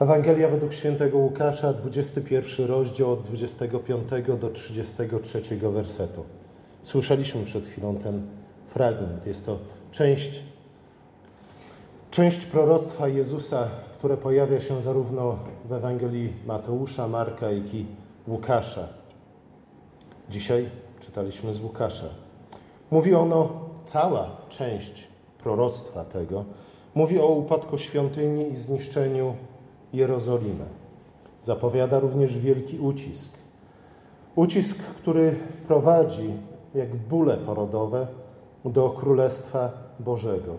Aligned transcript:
Ewangelia 0.00 0.48
według 0.48 0.72
świętego 0.72 1.18
Łukasza, 1.18 1.72
21 1.72 2.66
rozdział 2.66 3.12
od 3.12 3.22
25 3.22 4.08
do 4.40 4.50
33 4.50 5.40
wersetu. 5.56 6.24
Słyszeliśmy 6.82 7.44
przed 7.44 7.66
chwilą 7.66 7.96
ten 7.96 8.26
fragment. 8.66 9.26
Jest 9.26 9.46
to 9.46 9.58
część, 9.90 10.42
część 12.10 12.46
proroctwa 12.46 13.08
Jezusa, 13.08 13.68
które 13.98 14.16
pojawia 14.16 14.60
się 14.60 14.82
zarówno 14.82 15.38
w 15.64 15.72
Ewangelii 15.72 16.32
Mateusza, 16.46 17.08
Marka, 17.08 17.50
jak 17.50 17.74
i 17.74 17.86
Łukasza. 18.28 18.88
Dzisiaj 20.30 20.70
czytaliśmy 21.00 21.54
z 21.54 21.60
Łukasza. 21.60 22.08
Mówi 22.90 23.14
ono, 23.14 23.50
cała 23.84 24.36
część 24.48 25.08
proroctwa 25.38 26.04
tego, 26.04 26.44
mówi 26.94 27.20
o 27.20 27.28
upadku 27.28 27.78
świątyni 27.78 28.50
i 28.50 28.56
zniszczeniu 28.56 29.34
Jerozolimy. 29.92 30.64
Zapowiada 31.42 32.00
również 32.00 32.38
wielki 32.38 32.78
ucisk. 32.78 33.32
Ucisk, 34.36 34.78
który 34.78 35.34
prowadzi, 35.68 36.32
jak 36.74 36.96
bóle 36.96 37.36
porodowe, 37.36 38.06
do 38.64 38.90
Królestwa 38.90 39.72
Bożego. 40.00 40.54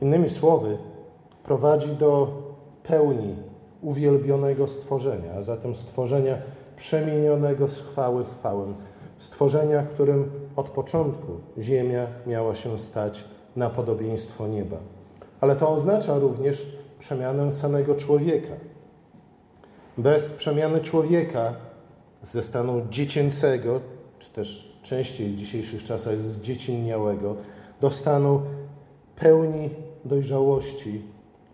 Innymi 0.00 0.28
słowy, 0.28 0.78
prowadzi 1.44 1.88
do 1.88 2.28
pełni 2.82 3.36
uwielbionego 3.82 4.66
stworzenia, 4.66 5.32
a 5.34 5.42
zatem 5.42 5.74
stworzenia 5.74 6.38
przemienionego 6.76 7.68
z 7.68 7.80
chwały 7.80 8.24
chwałę. 8.24 8.66
Stworzenia, 9.18 9.82
którym 9.82 10.30
od 10.56 10.68
początku 10.68 11.32
ziemia 11.58 12.06
miała 12.26 12.54
się 12.54 12.78
stać 12.78 13.24
na 13.56 13.70
podobieństwo 13.70 14.48
nieba. 14.48 14.76
Ale 15.40 15.56
to 15.56 15.68
oznacza 15.68 16.18
również 16.18 16.77
przemianę 16.98 17.52
samego 17.52 17.94
człowieka. 17.94 18.54
Bez 19.98 20.30
przemiany 20.30 20.80
człowieka 20.80 21.54
ze 22.22 22.42
stanu 22.42 22.82
dziecięcego, 22.90 23.80
czy 24.18 24.30
też 24.30 24.78
częściej 24.82 25.28
w 25.28 25.36
dzisiejszych 25.36 25.84
czasach 25.84 26.20
z 26.20 26.40
dziecięniałego, 26.40 27.36
do 27.80 27.90
stanu 27.90 28.42
pełni 29.16 29.70
dojrzałości 30.04 31.02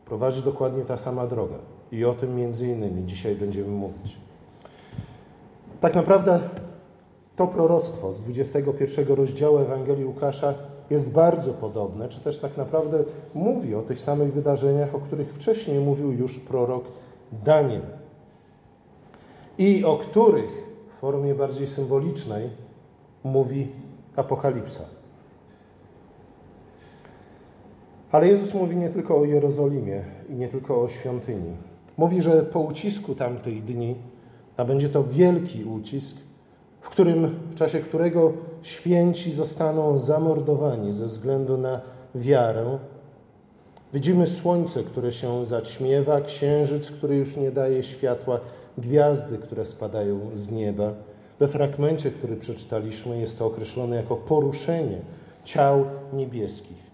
prowadzi 0.05 0.43
dokładnie 0.43 0.85
ta 0.85 0.97
sama 0.97 1.27
droga. 1.27 1.57
I 1.93 2.05
o 2.05 2.13
tym 2.13 2.37
między 2.37 2.67
innymi 2.69 3.07
dzisiaj 3.07 3.37
będziemy 3.37 3.69
mówić. 3.69 4.19
Tak 5.81 5.95
naprawdę 5.95 6.41
to 7.37 7.47
proroctwo 7.47 8.13
z 8.13 8.21
21 8.21 9.09
rozdziału 9.09 9.59
Ewangelii 9.59 10.05
Łukasza 10.05 10.55
jest 10.91 11.13
bardzo 11.13 11.53
podobne, 11.53 12.09
czy 12.09 12.21
też 12.21 12.39
tak 12.39 12.57
naprawdę 12.57 13.05
mówi 13.35 13.75
o 13.75 13.83
tych 13.83 14.01
samych 14.01 14.33
wydarzeniach, 14.33 14.95
o 14.95 15.01
których 15.01 15.35
wcześniej 15.35 15.79
mówił 15.79 16.13
już 16.13 16.39
prorok 16.39 16.85
Daniel. 17.45 17.83
I 19.59 19.85
o 19.85 19.97
których 19.97 20.65
w 20.97 21.01
formie 21.01 21.35
bardziej 21.35 21.67
symbolicznej 21.67 22.51
mówi 23.25 23.69
Apokalipsa. 24.17 24.85
Ale 28.13 28.29
Jezus 28.29 28.55
mówi 28.55 28.77
nie 28.77 28.89
tylko 28.89 29.19
o 29.19 29.25
Jerozolimie 29.25 30.05
i 30.29 30.33
nie 30.33 30.49
tylko 30.49 30.83
o 30.83 30.89
świątyni. 30.89 31.57
Mówi, 31.97 32.23
że 32.23 32.43
po 32.43 32.61
ucisku 32.61 33.15
tamtych 33.15 33.65
dni, 33.65 33.95
a 34.57 34.65
będzie 34.65 34.89
to 34.89 35.05
wielki 35.05 35.65
ucisk, 35.65 36.17
w 36.85 36.89
którym 36.89 37.41
w 37.51 37.55
czasie 37.55 37.81
którego 37.81 38.33
święci 38.63 39.33
zostaną 39.33 39.99
zamordowani 39.99 40.93
ze 40.93 41.07
względu 41.07 41.59
na 41.59 41.81
wiarę. 42.15 42.79
Widzimy 43.93 44.27
słońce, 44.27 44.83
które 44.83 45.13
się 45.13 45.45
zaćmiewa, 45.45 46.21
księżyc, 46.21 46.91
który 46.91 47.17
już 47.17 47.37
nie 47.37 47.51
daje 47.51 47.83
światła, 47.83 48.41
gwiazdy, 48.79 49.39
które 49.39 49.65
spadają 49.65 50.21
z 50.33 50.51
nieba. 50.51 50.93
We 51.39 51.49
fragmencie, 51.49 52.11
który 52.11 52.37
przeczytaliśmy, 52.37 53.21
jest 53.21 53.39
to 53.39 53.47
określone 53.47 53.97
jako 53.97 54.17
poruszenie 54.17 54.99
ciał 55.45 55.85
niebieskich. 56.13 56.85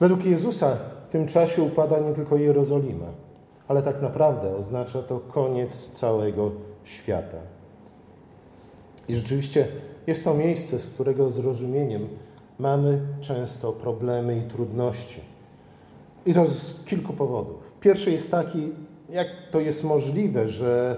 Według 0.00 0.24
Jezusa 0.24 0.76
w 1.04 1.08
tym 1.08 1.26
czasie 1.26 1.62
upada 1.62 1.98
nie 1.98 2.12
tylko 2.12 2.36
Jerozolima, 2.36 3.06
ale 3.68 3.82
tak 3.82 4.02
naprawdę 4.02 4.56
oznacza 4.56 5.02
to 5.02 5.20
koniec 5.20 5.90
całego 5.90 6.50
świata. 6.84 7.59
I 9.10 9.14
rzeczywiście 9.14 9.68
jest 10.06 10.24
to 10.24 10.34
miejsce, 10.34 10.78
z 10.78 10.86
którego 10.86 11.30
zrozumieniem 11.30 12.08
mamy 12.58 13.00
często 13.20 13.72
problemy 13.72 14.38
i 14.38 14.42
trudności. 14.42 15.20
I 16.26 16.34
to 16.34 16.46
z 16.46 16.84
kilku 16.84 17.12
powodów. 17.12 17.56
Pierwszy 17.80 18.10
jest 18.10 18.30
taki, 18.30 18.72
jak 19.08 19.26
to 19.50 19.60
jest 19.60 19.84
możliwe, 19.84 20.48
że 20.48 20.96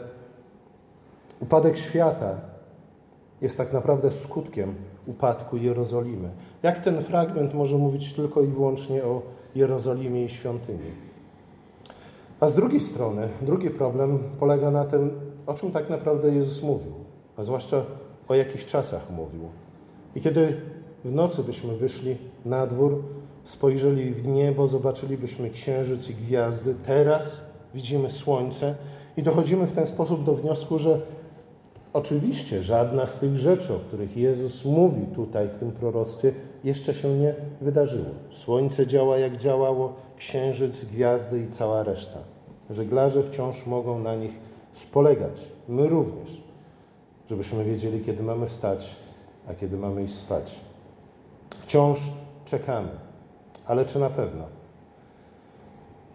upadek 1.41 1.77
świata 1.77 2.41
jest 3.41 3.59
tak 3.59 3.73
naprawdę 3.73 4.11
skutkiem 4.11 4.75
upadku 5.07 5.57
Jerozolimy. 5.57 6.31
Jak 6.63 6.79
ten 6.79 7.03
fragment 7.03 7.55
może 7.55 7.79
mówić 7.79 8.13
tylko 8.13 8.43
i 8.43 8.47
wyłącznie 8.47 9.05
o 9.05 9.23
Jerozolimie 9.55 10.25
i 10.25 10.29
świątyni? 10.29 10.91
A 12.41 12.49
z 12.49 12.55
drugiej 12.55 12.81
strony, 12.81 13.29
drugi 13.43 13.71
problem 13.71 14.19
polega 14.41 14.71
na 14.71 14.85
tym, 14.85 15.11
o 15.47 15.55
czym 15.55 15.73
tak 15.73 15.91
naprawdę 15.91 16.35
Jezus 16.35 16.63
mówił, 16.63 16.93
a 17.37 17.43
zwłaszcza 17.43 17.85
o 18.29 18.35
jakich 18.35 18.67
czasach 18.67 19.11
mówił. 19.11 19.49
I 20.17 20.21
kiedy 20.21 20.61
w 21.05 21.13
nocy 21.13 21.43
byśmy 21.43 21.77
wyszli 21.77 22.17
na 22.45 22.67
dwór, 22.67 23.03
spojrzeli 23.45 24.15
w 24.15 24.27
niebo, 24.27 24.69
zobaczylibyśmy 24.69 25.51
księżyc 25.51 26.11
i 26.11 26.15
gwiazdy, 26.15 26.75
teraz 26.87 27.45
widzimy 27.75 28.11
słońce 28.11 28.75
i 29.17 29.23
dochodzimy 29.23 29.67
w 29.67 29.73
ten 29.73 29.87
sposób 29.87 30.25
do 30.25 30.35
wniosku, 30.35 30.79
że 30.79 31.01
oczywiście 31.93 32.63
żadna 32.63 33.07
z 33.07 33.19
tych 33.19 33.37
rzeczy, 33.37 33.75
o 33.75 33.79
których 33.79 34.17
Jezus 34.17 34.65
mówi 34.65 35.07
tutaj 35.15 35.49
w 35.49 35.57
tym 35.57 35.73
proroctwie, 35.73 36.33
jeszcze 36.65 36.95
się 36.95 37.19
nie 37.19 37.35
wydarzyło. 37.61 38.11
Słońce 38.31 38.87
działa 38.87 39.19
jak 39.19 39.37
działało, 39.37 39.95
księżyc, 40.17 40.85
gwiazdy 40.85 41.41
i 41.41 41.49
cała 41.49 41.83
reszta. 41.83 42.19
Żeglarze 42.71 43.23
wciąż 43.23 43.67
mogą 43.67 43.99
na 43.99 44.15
nich 44.15 44.33
spolegać. 44.73 45.49
My 45.69 45.87
również 45.87 46.43
żebyśmy 47.33 47.65
wiedzieli, 47.65 48.01
kiedy 48.01 48.23
mamy 48.23 48.47
wstać, 48.47 48.97
a 49.49 49.55
kiedy 49.55 49.77
mamy 49.77 50.03
iść 50.03 50.15
spać. 50.15 50.61
Wciąż 51.61 52.11
czekamy, 52.45 52.89
ale 53.67 53.85
czy 53.85 53.99
na 53.99 54.11
pewno? 54.11 54.45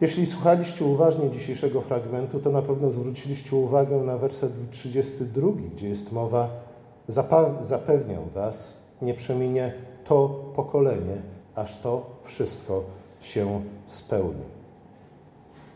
Jeśli 0.02 0.26
słuchaliście 0.26 0.86
uważnie 0.86 1.32
dzisiejszego 1.32 1.82
fragmentu, 1.82 2.40
to 2.40 2.52
na 2.52 2.62
pewno 2.62 2.92
zwróciliście 2.92 3.56
uwagę 3.56 3.98
na 3.98 4.18
werset 4.18 4.52
32, 4.72 5.48
gdzie 5.74 5.90
jest 5.90 6.12
mowa: 6.12 6.50
Zapewniam 7.62 8.30
Was, 8.34 8.74
nie 9.02 9.14
przeminie 9.14 9.74
to 10.06 10.30
pokolenie, 10.56 11.22
aż 11.56 11.82
to 11.82 12.06
wszystko 12.24 12.84
się 13.22 13.62
spełni. 13.86 14.44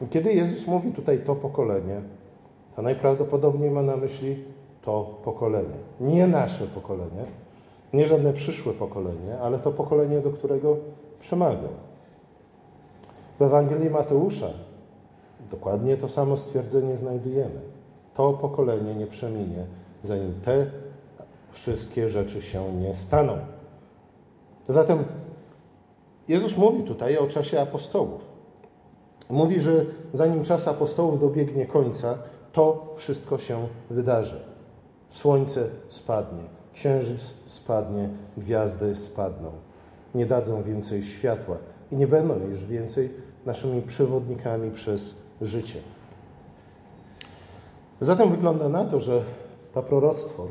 Kiedy 0.09 0.33
Jezus 0.33 0.67
mówi 0.67 0.91
tutaj 0.91 1.19
to 1.19 1.35
pokolenie, 1.35 2.01
to 2.75 2.81
najprawdopodobniej 2.81 3.71
ma 3.71 3.81
na 3.81 3.97
myśli 3.97 4.50
to 4.85 5.19
pokolenie. 5.23 5.77
Nie 5.99 6.27
nasze 6.27 6.67
pokolenie, 6.67 7.25
nie 7.93 8.07
żadne 8.07 8.33
przyszłe 8.33 8.73
pokolenie, 8.73 9.39
ale 9.39 9.59
to 9.59 9.71
pokolenie, 9.71 10.19
do 10.19 10.31
którego 10.31 10.77
przemawiał. 11.19 11.71
W 13.39 13.41
Ewangelii 13.41 13.89
Mateusza 13.89 14.49
dokładnie 15.51 15.97
to 15.97 16.09
samo 16.09 16.37
stwierdzenie 16.37 16.97
znajdujemy. 16.97 17.61
To 18.13 18.33
pokolenie 18.33 18.95
nie 18.95 19.07
przeminie, 19.07 19.65
zanim 20.03 20.33
te 20.45 20.65
wszystkie 21.51 22.09
rzeczy 22.09 22.41
się 22.41 22.73
nie 22.73 22.93
staną. 22.93 23.37
Zatem 24.67 25.03
Jezus 26.27 26.57
mówi 26.57 26.83
tutaj 26.83 27.17
o 27.17 27.27
czasie 27.27 27.61
apostołów. 27.61 28.21
Mówi, 29.29 29.59
że 29.59 29.85
zanim 30.13 30.43
czas 30.43 30.67
apostołów 30.67 31.19
dobiegnie 31.19 31.65
końca, 31.65 32.17
to 32.53 32.93
wszystko 32.95 33.37
się 33.37 33.67
wydarzy. 33.89 34.50
Słońce 35.11 35.69
spadnie, 35.87 36.43
księżyc 36.73 37.33
spadnie, 37.45 38.09
gwiazdy 38.37 38.95
spadną. 38.95 39.51
Nie 40.15 40.25
dadzą 40.25 40.63
więcej 40.63 41.03
światła 41.03 41.57
i 41.91 41.95
nie 41.95 42.07
będą 42.07 42.39
już 42.39 42.65
więcej 42.65 43.13
naszymi 43.45 43.81
przewodnikami 43.81 44.71
przez 44.71 45.15
życie. 45.41 45.79
Zatem 48.01 48.31
wygląda 48.31 48.69
na 48.69 48.85
to, 48.85 48.99
że 48.99 49.23
to 49.73 49.83
proroctwo, 49.83 50.47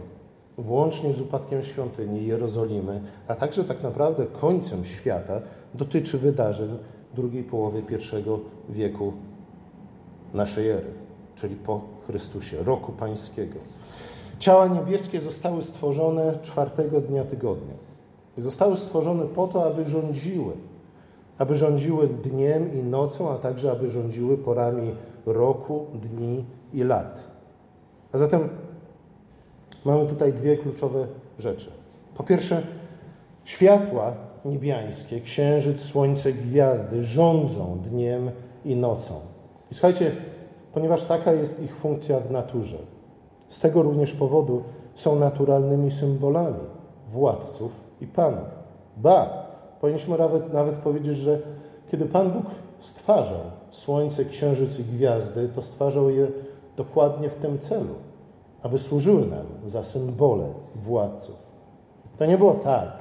włącznie 0.58 1.14
z 1.14 1.20
upadkiem 1.20 1.62
świątyni 1.62 2.26
Jerozolimy, 2.26 3.00
a 3.28 3.34
także 3.34 3.64
tak 3.64 3.82
naprawdę 3.82 4.26
końcem 4.26 4.84
świata, 4.84 5.40
dotyczy 5.74 6.18
wydarzeń 6.18 6.78
drugiej 7.14 7.44
połowy 7.44 7.82
I 7.90 8.72
wieku 8.72 9.12
naszej 10.34 10.70
ery, 10.70 10.92
czyli 11.36 11.56
po 11.56 11.80
Chrystusie, 12.06 12.62
roku 12.64 12.92
Pańskiego. 12.92 13.58
Ciała 14.40 14.66
niebieskie 14.66 15.20
zostały 15.20 15.62
stworzone 15.62 16.38
czwartego 16.42 17.00
dnia 17.00 17.24
tygodnia. 17.24 17.74
Zostały 18.36 18.76
stworzone 18.76 19.26
po 19.26 19.48
to, 19.48 19.64
aby 19.64 19.84
rządziły 19.84 20.52
aby 21.40 21.56
rządziły 21.56 22.08
dniem 22.08 22.74
i 22.74 22.82
nocą, 22.82 23.30
a 23.30 23.38
także 23.38 23.70
aby 23.70 23.90
rządziły 23.90 24.38
porami 24.38 24.94
roku, 25.26 25.86
dni 25.94 26.44
i 26.72 26.82
lat. 26.82 27.24
A 28.12 28.18
zatem 28.18 28.48
mamy 29.84 30.06
tutaj 30.06 30.32
dwie 30.32 30.56
kluczowe 30.56 31.06
rzeczy. 31.38 31.70
Po 32.14 32.22
pierwsze, 32.22 32.62
światła 33.44 34.14
niebiańskie, 34.44 35.20
księżyc, 35.20 35.80
słońce, 35.80 36.32
gwiazdy 36.32 37.04
rządzą 37.04 37.80
dniem 37.84 38.30
i 38.64 38.76
nocą. 38.76 39.14
I 39.70 39.74
słuchajcie, 39.74 40.16
ponieważ 40.72 41.04
taka 41.04 41.32
jest 41.32 41.62
ich 41.62 41.76
funkcja 41.76 42.20
w 42.20 42.30
naturze, 42.30 42.78
z 43.50 43.60
tego 43.60 43.82
również 43.82 44.12
powodu 44.12 44.62
są 44.94 45.16
naturalnymi 45.16 45.90
symbolami 45.90 46.64
władców 47.12 47.72
i 48.00 48.06
panów. 48.06 48.48
Ba, 48.96 49.46
powinniśmy 49.80 50.18
nawet, 50.18 50.52
nawet 50.52 50.78
powiedzieć, 50.78 51.16
że 51.16 51.38
kiedy 51.90 52.06
Pan 52.06 52.30
Bóg 52.30 52.44
stwarzał 52.78 53.40
słońce, 53.70 54.24
księżyc 54.24 54.78
i 54.78 54.84
gwiazdy, 54.84 55.48
to 55.48 55.62
stwarzał 55.62 56.10
je 56.10 56.26
dokładnie 56.76 57.30
w 57.30 57.36
tym 57.36 57.58
celu, 57.58 57.94
aby 58.62 58.78
służyły 58.78 59.26
nam 59.26 59.46
za 59.64 59.84
symbole 59.84 60.46
władców. 60.74 61.36
To 62.18 62.26
nie 62.26 62.38
było 62.38 62.54
tak, 62.54 62.92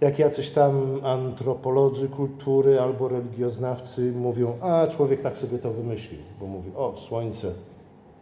jak 0.00 0.18
jacyś 0.18 0.50
tam 0.50 1.00
antropolodzy 1.02 2.08
kultury 2.08 2.80
albo 2.80 3.08
religioznawcy 3.08 4.12
mówią, 4.12 4.52
a 4.60 4.86
człowiek 4.86 5.22
tak 5.22 5.38
sobie 5.38 5.58
to 5.58 5.70
wymyślił, 5.70 6.20
bo 6.40 6.46
mówi, 6.46 6.70
o, 6.76 6.96
słońce, 6.96 7.52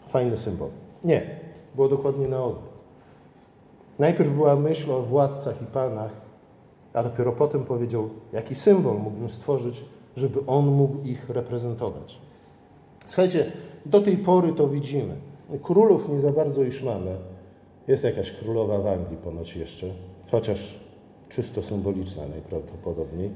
fajny 0.09 0.39
symbol. 0.39 0.69
Nie, 1.05 1.23
było 1.75 1.89
dokładnie 1.89 2.29
na 2.29 2.45
odwrót. 2.45 2.73
Najpierw 3.99 4.33
była 4.33 4.57
myśl 4.57 4.91
o 4.93 5.03
władcach 5.03 5.63
i 5.63 5.65
panach, 5.65 6.13
a 6.93 7.03
dopiero 7.03 7.33
potem 7.33 7.65
powiedział, 7.65 8.11
jaki 8.33 8.55
symbol 8.55 8.99
mógłbym 8.99 9.31
stworzyć, 9.31 9.85
żeby 10.17 10.47
on 10.47 10.67
mógł 10.67 11.03
ich 11.05 11.31
reprezentować. 11.31 12.21
Słuchajcie, 13.07 13.53
do 13.87 14.01
tej 14.01 14.17
pory 14.17 14.53
to 14.53 14.69
widzimy. 14.69 15.17
Królów 15.63 16.09
nie 16.09 16.21
za 16.21 16.33
bardzo 16.33 16.63
już 16.63 16.83
mamy. 16.83 17.17
Jest 17.89 18.05
jakaś 18.05 18.33
królowa 18.33 18.79
w 18.79 18.87
Anglii 18.87 19.17
ponoć 19.17 19.57
jeszcze, 19.57 19.87
chociaż 20.31 20.81
czysto 21.29 21.63
symboliczna 21.63 22.23
najprawdopodobniej. 22.27 23.31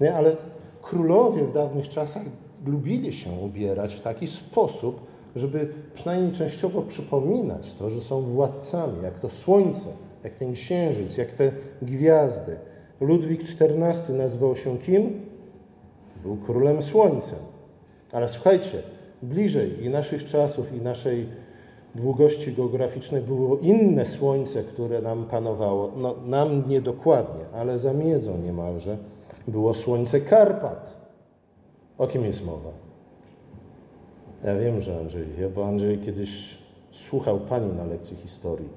Nie, 0.00 0.14
ale 0.14 0.36
królowie 0.82 1.44
w 1.44 1.52
dawnych 1.52 1.88
czasach 1.88 2.22
lubili 2.66 3.12
się 3.12 3.30
ubierać 3.30 3.94
w 3.94 4.00
taki 4.00 4.26
sposób, 4.26 5.00
żeby 5.36 5.68
przynajmniej 5.94 6.32
częściowo 6.32 6.82
przypominać 6.82 7.74
to, 7.74 7.90
że 7.90 8.00
są 8.00 8.22
władcami, 8.22 9.02
jak 9.02 9.18
to 9.18 9.28
słońce, 9.28 9.86
jak 10.24 10.34
ten 10.34 10.52
księżyc, 10.52 11.16
jak 11.16 11.32
te 11.32 11.52
gwiazdy. 11.82 12.56
Ludwik 13.00 13.40
XIV 13.40 14.16
nazywał 14.16 14.56
się 14.56 14.78
kim? 14.78 15.20
Był 16.22 16.36
królem 16.36 16.82
słońcem. 16.82 17.38
Ale 18.12 18.28
słuchajcie, 18.28 18.82
bliżej 19.22 19.84
i 19.84 19.88
naszych 19.88 20.24
czasów, 20.24 20.72
i 20.72 20.80
naszej 20.80 21.28
długości 21.94 22.52
geograficznej 22.52 23.22
było 23.22 23.58
inne 23.58 24.06
słońce, 24.06 24.64
które 24.64 25.02
nam 25.02 25.24
panowało. 25.24 25.92
No, 25.96 26.14
nam 26.26 26.68
niedokładnie, 26.68 27.44
ale 27.54 27.78
za 27.78 27.92
miedzą 27.92 28.38
niemalże. 28.38 28.98
Było 29.48 29.74
słońce 29.74 30.20
Karpat. 30.20 30.96
O 31.98 32.06
kim 32.06 32.24
jest 32.24 32.44
mowa? 32.44 32.89
Ja 34.44 34.56
wiem, 34.56 34.80
że 34.80 34.98
Andrzej 34.98 35.24
wie, 35.24 35.48
bo 35.48 35.68
Andrzej 35.68 35.98
kiedyś 35.98 36.58
słuchał 36.90 37.40
pani 37.40 37.72
na 37.72 37.84
lekcji 37.84 38.16
historii. 38.16 38.68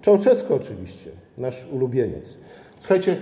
Czałczewsko 0.00 0.54
oczywiście, 0.54 1.10
nasz 1.38 1.66
ulubieniec. 1.72 2.38
Słuchajcie, 2.78 3.16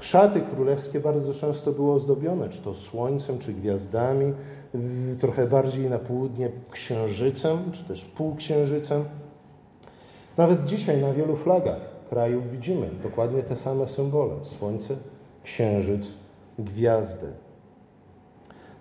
szaty 0.00 0.40
królewskie 0.40 1.00
bardzo 1.00 1.34
często 1.34 1.72
były 1.72 1.92
ozdobione, 1.92 2.48
czy 2.48 2.62
to 2.62 2.74
słońcem, 2.74 3.38
czy 3.38 3.52
gwiazdami, 3.52 4.32
trochę 5.20 5.46
bardziej 5.46 5.90
na 5.90 5.98
południe 5.98 6.50
księżycem, 6.70 7.72
czy 7.72 7.84
też 7.84 8.04
półksiężycem. 8.04 9.04
Nawet 10.36 10.64
dzisiaj 10.64 11.00
na 11.00 11.12
wielu 11.12 11.36
flagach 11.36 11.80
krajów 12.10 12.50
widzimy 12.50 12.90
dokładnie 13.02 13.42
te 13.42 13.56
same 13.56 13.88
symbole: 13.88 14.44
słońce, 14.44 14.96
księżyc, 15.44 16.12
gwiazdy. 16.58 17.26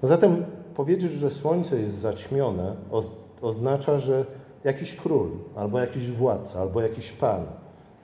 Zatem 0.01 0.45
powiedzieć, 0.75 1.11
że 1.11 1.31
słońce 1.31 1.79
jest 1.79 1.95
zaćmione, 1.95 2.75
oznacza, 3.41 3.99
że 3.99 4.25
jakiś 4.63 4.95
król, 4.95 5.31
albo 5.55 5.79
jakiś 5.79 6.11
władca, 6.11 6.59
albo 6.59 6.81
jakiś 6.81 7.11
pan, 7.11 7.45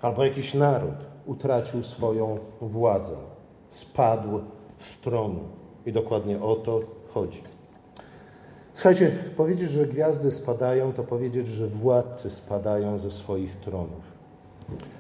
albo 0.02 0.24
jakiś 0.24 0.54
naród 0.54 0.96
utracił 1.26 1.84
swoją 1.84 2.38
władzę, 2.62 3.16
spadł 3.70 4.40
z 4.78 4.96
tronu. 5.02 5.40
I 5.86 5.92
dokładnie 5.92 6.42
o 6.42 6.56
to 6.56 6.82
chodzi. 7.14 7.44
Słuchajcie, 8.74 9.12
powiedzieć, 9.38 9.70
że 9.70 9.88
gwiazdy 9.88 10.32
spadają, 10.32 10.94
to 10.94 11.04
powiedzieć, 11.04 11.48
że 11.48 11.68
władcy 11.68 12.32
spadają 12.32 12.98
ze 12.98 13.12
swoich 13.12 13.56
tronów. 13.56 14.04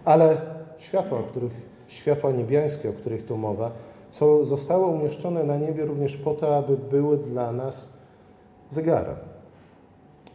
Ale 0.06 0.42
światła, 0.78 1.20
o 1.20 1.24
których, 1.24 1.52
światła 1.88 2.32
niebiańskie, 2.32 2.90
o 2.90 2.94
których 2.94 3.26
tu 3.26 3.38
mowa, 3.38 3.72
są, 4.12 4.46
zostały 4.46 4.86
umieszczone 4.86 5.44
na 5.44 5.58
niebie 5.58 5.86
również 5.86 6.18
po 6.18 6.34
to, 6.34 6.58
aby 6.58 6.78
były 6.78 7.18
dla 7.18 7.52
nas 7.52 7.90
zegarem. 8.70 9.16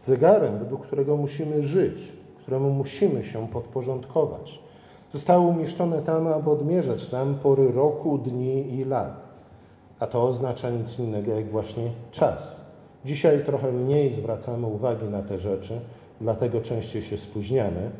Zegarem, 0.03 0.59
według 0.59 0.87
którego 0.87 1.17
musimy 1.17 1.61
żyć, 1.61 2.13
któremu 2.37 2.69
musimy 2.69 3.23
się 3.23 3.47
podporządkować. 3.47 4.59
Zostały 5.11 5.41
umieszczone 5.41 6.01
tam, 6.01 6.27
aby 6.27 6.49
odmierzać 6.49 7.11
nam 7.11 7.35
pory 7.35 7.71
roku, 7.71 8.17
dni 8.17 8.75
i 8.75 8.85
lat. 8.85 9.25
A 9.99 10.07
to 10.07 10.23
oznacza 10.23 10.69
nic 10.69 10.99
innego 10.99 11.31
jak 11.31 11.49
właśnie 11.49 11.91
czas. 12.11 12.61
Dzisiaj 13.05 13.45
trochę 13.45 13.71
mniej 13.71 14.09
zwracamy 14.09 14.67
uwagi 14.67 15.05
na 15.05 15.21
te 15.21 15.37
rzeczy, 15.37 15.79
dlatego 16.21 16.61
częściej 16.61 17.01
się 17.01 17.17
spóźniamy. 17.17 17.91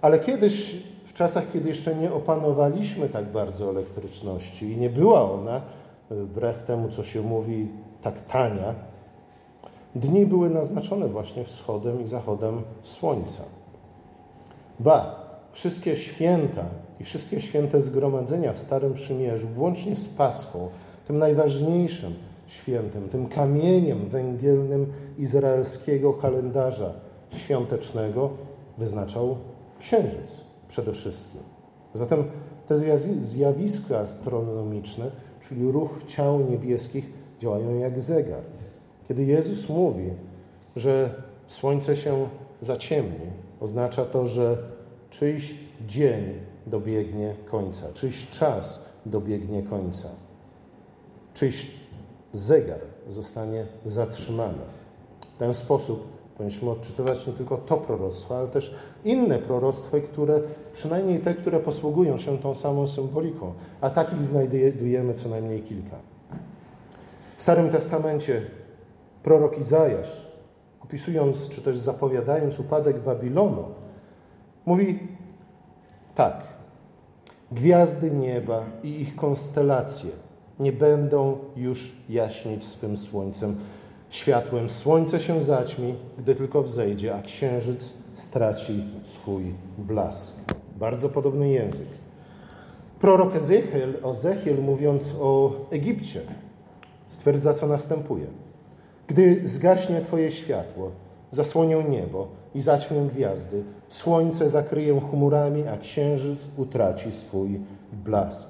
Ale 0.00 0.18
kiedyś, 0.18 0.82
w 1.12 1.14
czasach, 1.14 1.52
kiedy 1.52 1.68
jeszcze 1.68 1.94
nie 1.94 2.12
opanowaliśmy 2.12 3.08
tak 3.08 3.24
bardzo 3.24 3.70
elektryczności 3.70 4.72
i 4.72 4.76
nie 4.76 4.90
była 4.90 5.32
ona, 5.32 5.60
wbrew 6.10 6.62
temu, 6.62 6.88
co 6.88 7.04
się 7.04 7.22
mówi, 7.22 7.68
tak 8.02 8.20
tania, 8.20 8.74
dni 9.94 10.26
były 10.26 10.50
naznaczone 10.50 11.08
właśnie 11.08 11.44
wschodem 11.44 12.02
i 12.02 12.06
zachodem 12.06 12.62
słońca. 12.82 13.42
Ba, 14.80 15.26
wszystkie 15.52 15.96
święta 15.96 16.64
i 17.00 17.04
wszystkie 17.04 17.40
święte 17.40 17.80
zgromadzenia 17.80 18.52
w 18.52 18.58
Starym 18.58 18.94
Przymierzu, 18.94 19.48
włącznie 19.48 19.96
z 19.96 20.08
Paschą, 20.08 20.68
tym 21.06 21.18
najważniejszym, 21.18 22.14
świętym, 22.46 23.08
tym 23.08 23.26
kamieniem 23.28 24.08
węgielnym 24.08 24.92
izraelskiego 25.18 26.12
kalendarza 26.12 26.92
świątecznego 27.30 28.30
wyznaczał 28.78 29.36
księżyc 29.80 30.51
przede 30.72 30.92
wszystkim. 30.92 31.40
Zatem 31.94 32.24
te 32.68 32.98
zjawiska 33.18 33.98
astronomiczne, 33.98 35.10
czyli 35.48 35.72
ruch 35.72 35.90
ciał 36.06 36.50
niebieskich, 36.50 37.10
działają 37.38 37.78
jak 37.78 38.00
zegar. 38.00 38.42
Kiedy 39.08 39.24
Jezus 39.24 39.68
mówi, 39.68 40.10
że 40.76 41.22
słońce 41.46 41.96
się 41.96 42.28
zaciemni, 42.60 43.26
oznacza 43.60 44.04
to, 44.04 44.26
że 44.26 44.58
czyjś 45.10 45.54
dzień 45.86 46.22
dobiegnie 46.66 47.34
końca, 47.50 47.92
czyjś 47.94 48.30
czas 48.30 48.84
dobiegnie 49.06 49.62
końca, 49.62 50.08
czyjś 51.34 51.70
zegar 52.32 52.80
zostanie 53.08 53.66
zatrzymany. 53.84 54.64
W 55.34 55.38
ten 55.38 55.54
sposób 55.54 56.11
powinniśmy 56.36 56.70
odczytywać 56.70 57.26
nie 57.26 57.32
tylko 57.32 57.56
to 57.56 57.76
proroctwo, 57.76 58.36
ale 58.36 58.48
też 58.48 58.74
inne 59.04 59.38
proroctwa, 59.38 60.00
które, 60.00 60.40
przynajmniej 60.72 61.20
te, 61.20 61.34
które 61.34 61.60
posługują 61.60 62.18
się 62.18 62.38
tą 62.38 62.54
samą 62.54 62.86
symboliką, 62.86 63.52
a 63.80 63.90
takich 63.90 64.24
znajdujemy 64.24 65.14
co 65.14 65.28
najmniej 65.28 65.62
kilka. 65.62 65.96
W 67.36 67.42
Starym 67.42 67.68
Testamencie 67.68 68.42
prorok 69.22 69.58
Izajasz, 69.58 70.26
opisując 70.80 71.48
czy 71.48 71.62
też 71.62 71.78
zapowiadając 71.78 72.60
upadek 72.60 72.98
Babilonu, 72.98 73.64
mówi 74.66 74.98
tak: 76.14 76.44
Gwiazdy 77.52 78.10
nieba 78.10 78.62
i 78.82 79.00
ich 79.00 79.16
konstelacje 79.16 80.10
nie 80.60 80.72
będą 80.72 81.38
już 81.56 81.92
jaśnić 82.08 82.64
swym 82.64 82.96
słońcem. 82.96 83.56
Światłem 84.12 84.70
słońce 84.70 85.20
się 85.20 85.42
zaćmi, 85.42 85.94
gdy 86.18 86.34
tylko 86.34 86.62
wzejdzie, 86.62 87.14
a 87.14 87.22
księżyc 87.22 87.92
straci 88.12 88.84
swój 89.02 89.54
blask. 89.78 90.34
Bardzo 90.76 91.08
podobny 91.08 91.48
język. 91.48 91.86
Prorok 93.00 93.36
Ezechiel, 93.36 93.94
Ezechiel 94.04 94.62
mówiąc 94.62 95.14
o 95.20 95.52
Egipcie, 95.70 96.20
stwierdza, 97.08 97.54
co 97.54 97.66
następuje. 97.66 98.26
Gdy 99.06 99.48
zgaśnie 99.48 100.00
Twoje 100.00 100.30
światło, 100.30 100.90
zasłonię 101.30 101.84
niebo 101.88 102.28
i 102.54 102.60
zaćmię 102.60 103.08
gwiazdy, 103.14 103.64
słońce 103.88 104.50
zakryję 104.50 105.00
chmurami, 105.10 105.68
a 105.68 105.76
księżyc 105.76 106.48
utraci 106.56 107.12
swój 107.12 107.60
blask. 107.92 108.48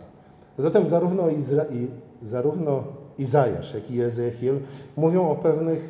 Zatem 0.58 0.88
zarówno, 0.88 1.28
Izra 1.28 1.64
i, 1.64 1.88
zarówno 2.22 3.01
Izajasz, 3.18 3.74
jak 3.74 3.90
i 3.90 4.00
Ezechiel 4.00 4.60
mówią 4.96 5.30
o 5.30 5.36
pewnych 5.36 5.88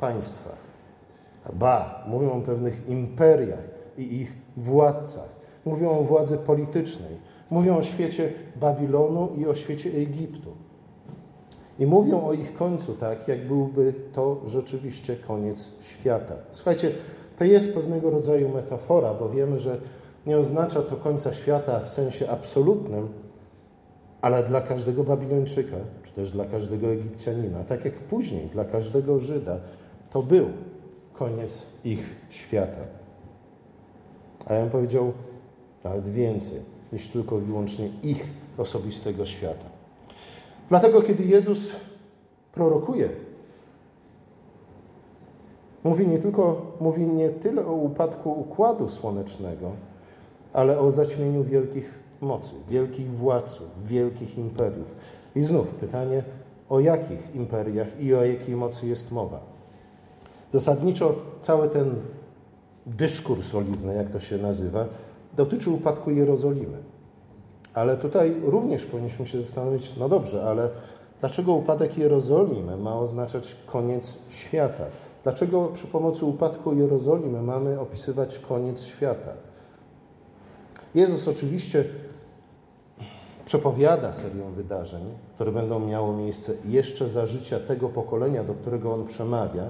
państwach. 0.00 0.66
Ba, 1.52 2.04
mówią 2.08 2.30
o 2.30 2.40
pewnych 2.40 2.88
imperiach 2.88 3.64
i 3.98 4.20
ich 4.20 4.32
władcach. 4.56 5.28
Mówią 5.64 5.90
o 5.90 6.02
władzy 6.02 6.38
politycznej. 6.38 7.16
Mówią 7.50 7.76
o 7.76 7.82
świecie 7.82 8.32
Babilonu 8.56 9.28
i 9.36 9.46
o 9.46 9.54
świecie 9.54 9.90
Egiptu. 9.90 10.50
I 11.78 11.86
mówią 11.86 12.26
o 12.26 12.32
ich 12.32 12.54
końcu 12.54 12.92
tak, 12.92 13.28
jak 13.28 13.48
byłby 13.48 13.94
to 14.12 14.40
rzeczywiście 14.46 15.16
koniec 15.16 15.72
świata. 15.82 16.34
Słuchajcie, 16.50 16.90
to 17.38 17.44
jest 17.44 17.74
pewnego 17.74 18.10
rodzaju 18.10 18.48
metafora, 18.48 19.14
bo 19.14 19.28
wiemy, 19.28 19.58
że 19.58 19.80
nie 20.26 20.38
oznacza 20.38 20.82
to 20.82 20.96
końca 20.96 21.32
świata 21.32 21.80
w 21.80 21.88
sensie 21.88 22.30
absolutnym, 22.30 23.08
ale 24.22 24.42
dla 24.42 24.60
każdego 24.60 25.04
Babilończyka, 25.04 25.76
czy 26.02 26.12
też 26.12 26.30
dla 26.30 26.44
każdego 26.44 26.86
Egipcjanina, 26.86 27.64
tak 27.64 27.84
jak 27.84 27.94
później 27.94 28.46
dla 28.46 28.64
każdego 28.64 29.20
Żyda, 29.20 29.58
to 30.10 30.22
był 30.22 30.46
koniec 31.12 31.66
ich 31.84 32.16
świata. 32.30 32.80
A 34.46 34.54
ja 34.54 34.60
bym 34.60 34.70
powiedział 34.70 35.12
nawet 35.84 36.08
więcej 36.08 36.60
niż 36.92 37.08
tylko 37.08 37.38
i 37.38 37.42
wyłącznie 37.42 37.88
ich 38.02 38.26
osobistego 38.58 39.26
świata. 39.26 39.66
Dlatego, 40.68 41.02
kiedy 41.02 41.24
Jezus 41.24 41.76
prorokuje, 42.52 43.08
mówi 45.84 46.06
nie, 46.06 46.18
tylko, 46.18 46.72
mówi 46.80 47.06
nie 47.06 47.30
tyle 47.30 47.66
o 47.66 47.72
upadku 47.72 48.40
układu 48.40 48.88
słonecznego, 48.88 49.72
ale 50.52 50.78
o 50.78 50.90
zaćmieniu 50.90 51.44
wielkich 51.44 52.05
mocy, 52.20 52.50
wielkich 52.68 53.10
władców, 53.10 53.86
wielkich 53.86 54.38
imperiów. 54.38 54.86
I 55.36 55.44
znów 55.44 55.66
pytanie, 55.66 56.22
o 56.68 56.80
jakich 56.80 57.34
imperiach 57.34 58.00
i 58.00 58.14
o 58.14 58.24
jakiej 58.24 58.56
mocy 58.56 58.86
jest 58.86 59.12
mowa. 59.12 59.40
Zasadniczo 60.52 61.14
cały 61.40 61.68
ten 61.68 61.94
dyskurs 62.86 63.54
oliwny, 63.54 63.94
jak 63.94 64.10
to 64.10 64.20
się 64.20 64.38
nazywa, 64.38 64.84
dotyczy 65.36 65.70
upadku 65.70 66.10
Jerozolimy. 66.10 66.78
Ale 67.74 67.96
tutaj 67.96 68.36
również 68.44 68.84
powinniśmy 68.84 69.26
się 69.26 69.40
zastanowić, 69.40 69.96
no 69.96 70.08
dobrze, 70.08 70.44
ale 70.44 70.68
dlaczego 71.20 71.52
upadek 71.52 71.98
Jerozolimy 71.98 72.76
ma 72.76 72.98
oznaczać 72.98 73.56
koniec 73.66 74.16
świata? 74.28 74.84
Dlaczego 75.22 75.66
przy 75.66 75.86
pomocy 75.86 76.24
upadku 76.24 76.74
Jerozolimy 76.74 77.42
mamy 77.42 77.80
opisywać 77.80 78.38
koniec 78.38 78.84
świata? 78.84 79.32
Jezus 80.94 81.28
oczywiście 81.28 81.84
przepowiada 83.46 84.12
serię 84.12 84.42
wydarzeń, 84.56 85.02
które 85.34 85.52
będą 85.52 85.80
miały 85.80 86.16
miejsce 86.16 86.52
jeszcze 86.64 87.08
za 87.08 87.26
życia 87.26 87.60
tego 87.60 87.88
pokolenia, 87.88 88.44
do 88.44 88.54
którego 88.54 88.94
on 88.94 89.06
przemawia, 89.06 89.64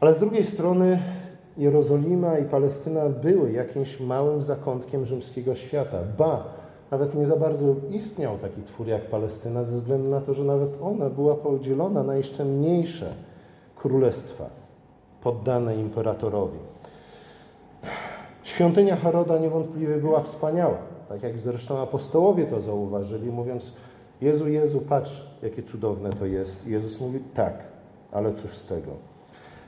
ale 0.00 0.14
z 0.14 0.18
drugiej 0.20 0.44
strony 0.44 0.98
Jerozolima 1.56 2.38
i 2.38 2.44
Palestyna 2.44 3.08
były 3.08 3.52
jakimś 3.52 4.00
małym 4.00 4.42
zakątkiem 4.42 5.04
rzymskiego 5.04 5.54
świata. 5.54 5.98
Ba, 6.18 6.44
nawet 6.90 7.14
nie 7.14 7.26
za 7.26 7.36
bardzo 7.36 7.74
istniał 7.90 8.38
taki 8.38 8.62
twór 8.62 8.86
jak 8.86 9.02
Palestyna, 9.02 9.64
ze 9.64 9.74
względu 9.74 10.08
na 10.08 10.20
to, 10.20 10.34
że 10.34 10.44
nawet 10.44 10.70
ona 10.82 11.10
była 11.10 11.34
podzielona 11.34 12.02
na 12.02 12.16
jeszcze 12.16 12.44
mniejsze 12.44 13.14
królestwa 13.76 14.44
poddane 15.22 15.76
imperatorowi. 15.76 16.58
Świątynia 18.42 18.96
Heroda 18.96 19.38
niewątpliwie 19.38 19.96
była 19.96 20.22
wspaniała, 20.22 20.78
tak 21.10 21.22
jak 21.22 21.38
zresztą 21.38 21.78
apostołowie 21.78 22.44
to 22.44 22.60
zauważyli, 22.60 23.30
mówiąc: 23.30 23.72
Jezu, 24.20 24.48
Jezu, 24.48 24.80
patrz, 24.80 25.26
jakie 25.42 25.62
cudowne 25.62 26.10
to 26.10 26.26
jest. 26.26 26.66
I 26.66 26.70
Jezus 26.70 27.00
mówi: 27.00 27.20
Tak, 27.34 27.62
ale 28.12 28.34
cóż 28.34 28.50
z 28.50 28.66
tego. 28.66 28.92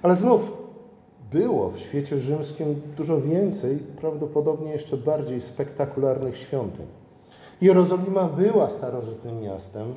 Ale 0.02 0.16
znów 0.16 0.52
było 1.30 1.70
w 1.70 1.78
świecie 1.78 2.18
rzymskim 2.18 2.82
dużo 2.96 3.20
więcej, 3.20 3.76
prawdopodobnie 3.76 4.72
jeszcze 4.72 4.96
bardziej 4.96 5.40
spektakularnych 5.40 6.36
świątyń. 6.36 6.86
Jerozolima 7.60 8.24
była 8.24 8.70
starożytnym 8.70 9.40
miastem, 9.40 9.94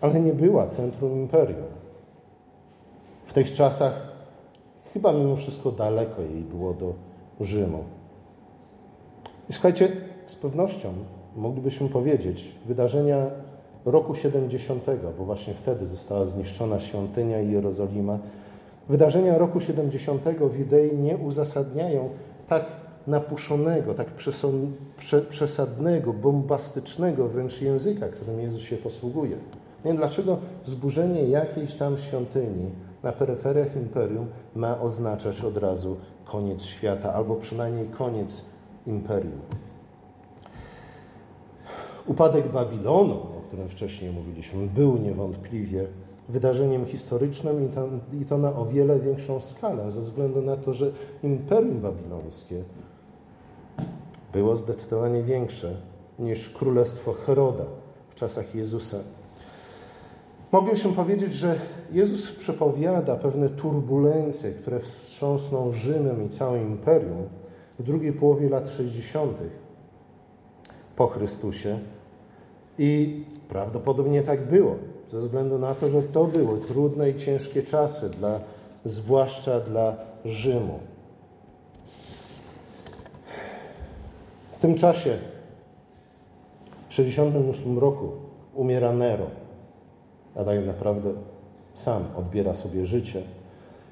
ale 0.00 0.20
nie 0.20 0.32
była 0.32 0.66
centrum 0.66 1.12
imperium. 1.12 1.68
W 3.26 3.32
tych 3.32 3.52
czasach 3.52 4.08
chyba 4.92 5.12
mimo 5.12 5.36
wszystko 5.36 5.72
daleko 5.72 6.22
jej 6.22 6.42
było 6.42 6.74
do 6.74 6.94
Rzymu. 7.40 7.84
I 9.50 9.52
słuchajcie, 9.52 10.07
z 10.30 10.36
pewnością 10.36 10.92
moglibyśmy 11.36 11.88
powiedzieć, 11.88 12.54
wydarzenia 12.66 13.26
roku 13.84 14.14
70, 14.14 14.84
bo 15.18 15.24
właśnie 15.24 15.54
wtedy 15.54 15.86
została 15.86 16.26
zniszczona 16.26 16.78
świątynia 16.78 17.40
i 17.40 17.52
Jerozolima, 17.52 18.18
wydarzenia 18.88 19.38
roku 19.38 19.60
70 19.60 20.22
w 20.40 20.58
Judei 20.58 20.96
nie 20.96 21.16
uzasadniają 21.16 22.08
tak 22.48 22.64
napuszonego, 23.06 23.94
tak 23.94 24.06
przesadnego, 25.30 26.12
bombastycznego 26.12 27.28
wręcz 27.28 27.62
języka, 27.62 28.08
którym 28.08 28.40
Jezus 28.40 28.62
się 28.62 28.76
posługuje. 28.76 29.36
Nie 29.84 29.94
dlaczego 29.94 30.38
zburzenie 30.64 31.22
jakiejś 31.22 31.74
tam 31.74 31.96
świątyni 31.96 32.70
na 33.02 33.12
peryferiach 33.12 33.76
imperium 33.76 34.26
ma 34.54 34.80
oznaczać 34.80 35.44
od 35.44 35.56
razu 35.56 35.96
koniec 36.24 36.62
świata, 36.62 37.14
albo 37.14 37.34
przynajmniej 37.34 37.86
koniec 37.86 38.44
imperium. 38.86 39.40
Upadek 42.08 42.52
Babilonu, 42.52 43.14
o 43.14 43.42
którym 43.46 43.68
wcześniej 43.68 44.12
mówiliśmy, 44.12 44.66
był 44.66 44.98
niewątpliwie 44.98 45.86
wydarzeniem 46.28 46.86
historycznym 46.86 47.70
i 48.20 48.24
to, 48.24 48.38
na 48.38 48.56
o 48.56 48.66
wiele 48.66 49.00
większą 49.00 49.40
skalę, 49.40 49.90
ze 49.90 50.00
względu 50.00 50.42
na 50.42 50.56
to, 50.56 50.74
że 50.74 50.92
imperium 51.22 51.80
babilońskie 51.80 52.62
było 54.32 54.56
zdecydowanie 54.56 55.22
większe 55.22 55.76
niż 56.18 56.50
królestwo 56.50 57.12
Heroda 57.12 57.64
w 58.08 58.14
czasach 58.14 58.54
Jezusa. 58.54 58.96
Moglibyśmy 60.52 60.92
powiedzieć, 60.92 61.32
że 61.32 61.60
Jezus 61.92 62.32
przepowiada 62.32 63.16
pewne 63.16 63.48
turbulencje, 63.48 64.52
które 64.52 64.80
wstrząsną 64.80 65.72
Rzymem 65.72 66.24
i 66.24 66.28
całym 66.28 66.66
imperium 66.66 67.28
w 67.78 67.82
drugiej 67.82 68.12
połowie 68.12 68.48
lat 68.48 68.68
60. 68.68 69.38
po 70.96 71.06
Chrystusie. 71.06 71.78
I 72.78 73.22
prawdopodobnie 73.48 74.22
tak 74.22 74.46
było, 74.46 74.76
ze 75.08 75.18
względu 75.18 75.58
na 75.58 75.74
to, 75.74 75.90
że 75.90 76.02
to 76.02 76.24
były 76.24 76.60
trudne 76.60 77.10
i 77.10 77.16
ciężkie 77.16 77.62
czasy, 77.62 78.10
dla, 78.10 78.40
zwłaszcza 78.84 79.60
dla 79.60 79.96
Rzymu. 80.24 80.78
W 84.52 84.56
tym 84.60 84.74
czasie, 84.74 85.18
w 86.88 86.94
68 86.94 87.78
roku, 87.78 88.10
umiera 88.54 88.92
Nero 88.92 89.26
a 90.38 90.44
tak 90.44 90.66
naprawdę 90.66 91.12
sam 91.74 92.04
odbiera 92.16 92.54
sobie 92.54 92.86
życie. 92.86 93.22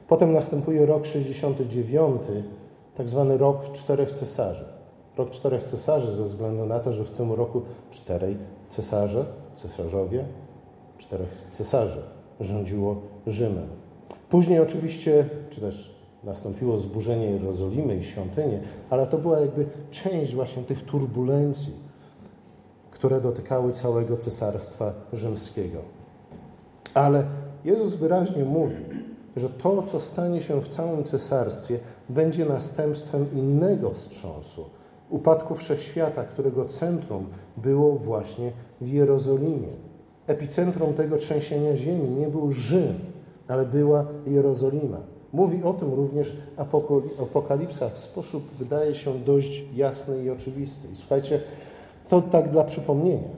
Potem 0.09 0.33
następuje 0.33 0.87
rok 0.87 1.07
69, 1.07 2.23
tak 2.97 3.09
zwany 3.09 3.39
rok 3.39 3.73
czterech 3.73 4.13
cesarzy. 4.13 4.65
Rok 5.17 5.31
czterech 5.31 5.65
cesarzy 5.65 6.15
ze 6.15 6.25
względu 6.25 6.67
na 6.67 6.81
to, 6.81 6.93
że 6.93 7.05
w 7.05 7.11
tym 7.11 7.33
roku 7.33 7.63
czterej 7.91 8.37
cesarze, 8.69 9.27
cesarzowie, 9.55 10.25
czterech 10.99 11.45
cesarzy 11.51 12.03
rządziło 12.41 12.97
Rzymem. 13.27 13.69
Później 14.31 14.61
oczywiście, 14.61 15.29
czy 15.51 15.61
też 15.61 15.97
nastąpiło 16.25 16.77
zburzenie 16.77 17.27
Jerozolimy 17.27 17.97
i 17.97 18.03
świątyni, 18.03 18.59
ale 18.91 19.07
to 19.07 19.19
była 19.19 19.41
jakby 19.41 19.67
część 19.91 20.35
właśnie 20.35 20.63
tych 20.63 20.85
turbulencji, 20.85 21.73
które 22.91 23.21
dotykały 23.21 23.73
całego 23.73 24.17
cesarstwa 24.17 24.93
rzymskiego. 25.13 25.79
Ale 26.95 27.25
Jezus 27.65 27.95
wyraźnie 27.95 28.45
mówi, 28.45 28.85
że 29.37 29.49
to, 29.49 29.83
co 29.83 30.01
stanie 30.01 30.43
się 30.43 30.61
w 30.61 30.69
całym 30.69 31.05
cesarstwie, 31.05 31.79
będzie 32.09 32.45
następstwem 32.45 33.27
innego 33.33 33.91
wstrząsu, 33.91 34.65
upadku 35.11 35.55
wszechświata, 35.55 36.25
którego 36.25 36.65
centrum 36.65 37.27
było 37.57 37.93
właśnie 37.93 38.53
w 38.81 38.89
Jerozolimie. 38.89 39.69
Epicentrum 40.27 40.95
tego 40.95 41.17
trzęsienia 41.17 41.77
ziemi 41.77 42.11
nie 42.11 42.29
był 42.29 42.53
Rzym, 42.53 42.95
ale 43.49 43.67
była 43.67 44.07
Jerozolima. 44.27 44.99
Mówi 45.33 45.63
o 45.63 45.73
tym 45.73 45.95
również 45.95 46.37
Apokalipsa 47.23 47.89
w 47.89 47.99
sposób, 47.99 48.45
wydaje 48.59 48.95
się, 48.95 49.19
dość 49.19 49.65
jasny 49.75 50.23
i 50.23 50.31
oczywisty. 50.31 50.89
I 50.93 50.97
słuchajcie, 50.97 51.41
to 52.09 52.23
tak 52.23 52.49
dla 52.49 52.65
przypomnienia. 52.65 53.29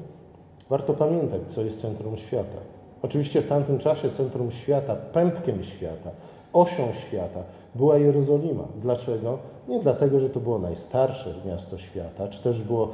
Warto 0.70 0.94
pamiętać, 0.94 1.40
co 1.46 1.62
jest 1.62 1.80
centrum 1.80 2.16
świata. 2.16 2.58
Oczywiście 3.02 3.42
w 3.42 3.46
tamtym 3.46 3.78
czasie 3.78 4.10
centrum 4.10 4.50
świata, 4.50 4.96
pępkiem 4.96 5.62
świata 5.62 6.10
Osią 6.52 6.92
świata 6.92 7.42
była 7.74 7.98
Jerozolima. 7.98 8.64
Dlaczego? 8.80 9.38
Nie 9.68 9.80
dlatego, 9.80 10.18
że 10.18 10.30
to 10.30 10.40
było 10.40 10.58
najstarsze 10.58 11.34
miasto 11.46 11.78
świata, 11.78 12.28
czy 12.28 12.42
też 12.42 12.62
było 12.62 12.88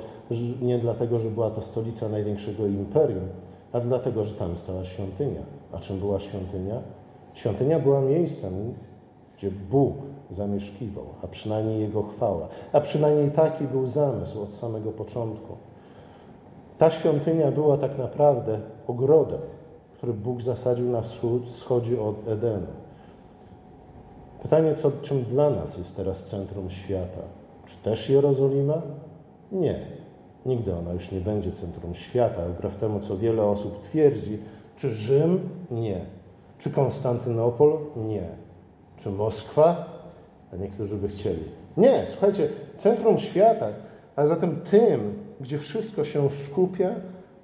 nie 0.63 0.79
dlatego, 0.79 1.19
że 1.19 1.31
była 1.31 1.51
to 1.51 1.61
stolica 1.61 2.09
największego 2.09 2.67
imperium, 2.67 3.29
a 3.73 3.81
dlatego, 3.81 4.25
że 4.25 4.35
tam 4.35 4.57
stała 4.57 4.85
świątynia. 4.85 5.43
A 5.73 5.79
czym 5.79 5.99
była 5.99 6.21
świątynia? 6.21 6.83
Świątynia 7.35 7.79
była 7.79 8.01
miejscem, 8.01 8.75
gdzie 9.37 9.51
Bóg 9.51 9.95
zamieszkiwał, 10.31 11.05
a 11.23 11.27
przynajmniej 11.27 11.81
Jego 11.81 12.03
chwała. 12.03 12.49
A 12.73 12.81
przynajmniej 12.81 13.31
taki 13.31 13.65
był 13.65 13.87
zamysł 13.87 14.43
od 14.43 14.55
samego 14.55 14.93
początku. 14.93 15.57
Ta 16.79 16.91
świątynia 16.91 17.51
była 17.51 17.77
tak 17.77 17.99
naprawdę 17.99 18.61
ogrodem, 18.87 19.41
który 19.97 20.13
Bóg 20.13 20.43
zasadził 20.43 20.91
na 20.91 21.03
wschodzie 21.45 22.01
od 22.01 22.29
Edenu. 22.29 22.67
Pytanie, 24.45 24.75
co, 24.75 24.93
czym 25.03 25.25
dla 25.25 25.51
nas 25.51 25.79
jest 25.79 25.97
teraz 25.97 26.25
centrum 26.25 26.71
świata? 26.71 27.21
Czy 27.67 27.77
też 27.77 28.11
Jerozolima? 28.11 28.83
Nie. 29.53 29.87
Nigdy 30.47 30.75
ona 30.75 30.93
już 30.93 31.13
nie 31.13 31.21
będzie 31.21 31.53
centrum 31.53 31.95
świata, 31.95 32.43
wbrew 32.49 32.77
temu, 32.77 33.01
co 33.01 33.17
wiele 33.19 33.45
osób 33.45 33.83
twierdzi. 33.83 34.39
Czy 34.77 34.93
Rzym? 34.93 35.49
Nie. 35.71 36.01
Czy 36.59 36.71
Konstantynopol? 36.71 37.79
Nie. 37.97 38.29
Czy 38.97 39.11
Moskwa? 39.11 39.87
A 40.53 40.57
niektórzy 40.57 40.97
by 40.97 41.09
chcieli. 41.09 41.45
Nie, 41.77 42.07
słuchajcie, 42.07 42.49
centrum 42.77 43.19
świata, 43.19 43.69
a 44.17 44.27
zatem 44.27 44.61
tym, 44.61 45.15
gdzie 45.41 45.59
wszystko 45.59 46.05
się 46.05 46.31
skupia, 46.31 46.91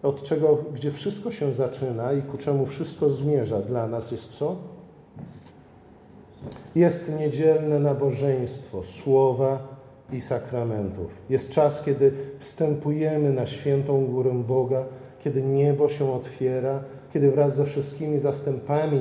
od 0.02 0.22
czego, 0.22 0.58
gdzie 0.74 0.90
wszystko 0.90 1.30
się 1.30 1.52
zaczyna 1.52 2.12
i 2.12 2.22
ku 2.22 2.36
czemu 2.36 2.66
wszystko 2.66 3.08
zmierza, 3.08 3.60
dla 3.60 3.86
nas 3.86 4.10
jest 4.10 4.30
co? 4.30 4.56
Jest 6.74 7.18
niedzielne 7.18 7.78
nabożeństwo, 7.78 8.82
słowa 8.82 9.80
i 10.12 10.20
sakramentów. 10.20 11.10
Jest 11.30 11.50
czas, 11.50 11.82
kiedy 11.82 12.12
wstępujemy 12.38 13.32
na 13.32 13.46
świętą 13.46 14.06
górę 14.06 14.42
Boga, 14.48 14.84
kiedy 15.20 15.42
niebo 15.42 15.88
się 15.88 16.12
otwiera, 16.12 16.82
kiedy 17.12 17.30
wraz 17.30 17.56
ze 17.56 17.64
wszystkimi 17.64 18.18
zastępami 18.18 19.00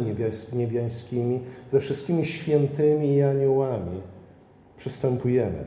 niebiańskimi, 0.54 1.40
ze 1.72 1.80
wszystkimi 1.80 2.26
świętymi 2.26 3.16
i 3.16 3.22
aniołami 3.22 4.02
przystępujemy 4.78 5.66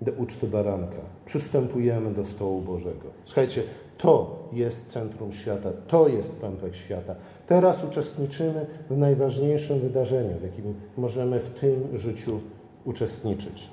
do 0.00 0.12
uczty 0.12 0.46
baranka, 0.46 1.00
przystępujemy 1.26 2.14
do 2.14 2.24
stołu 2.24 2.60
Bożego. 2.60 3.08
Słuchajcie, 3.24 3.62
to 4.02 4.48
jest 4.52 4.86
centrum 4.86 5.32
świata, 5.32 5.72
to 5.88 6.08
jest 6.08 6.36
pępek 6.36 6.76
świata. 6.76 7.14
Teraz 7.46 7.84
uczestniczymy 7.84 8.66
w 8.90 8.96
najważniejszym 8.96 9.80
wydarzeniu, 9.80 10.38
w 10.38 10.42
jakim 10.42 10.74
możemy 10.96 11.40
w 11.40 11.50
tym 11.50 11.98
życiu 11.98 12.40
uczestniczyć. 12.84 13.70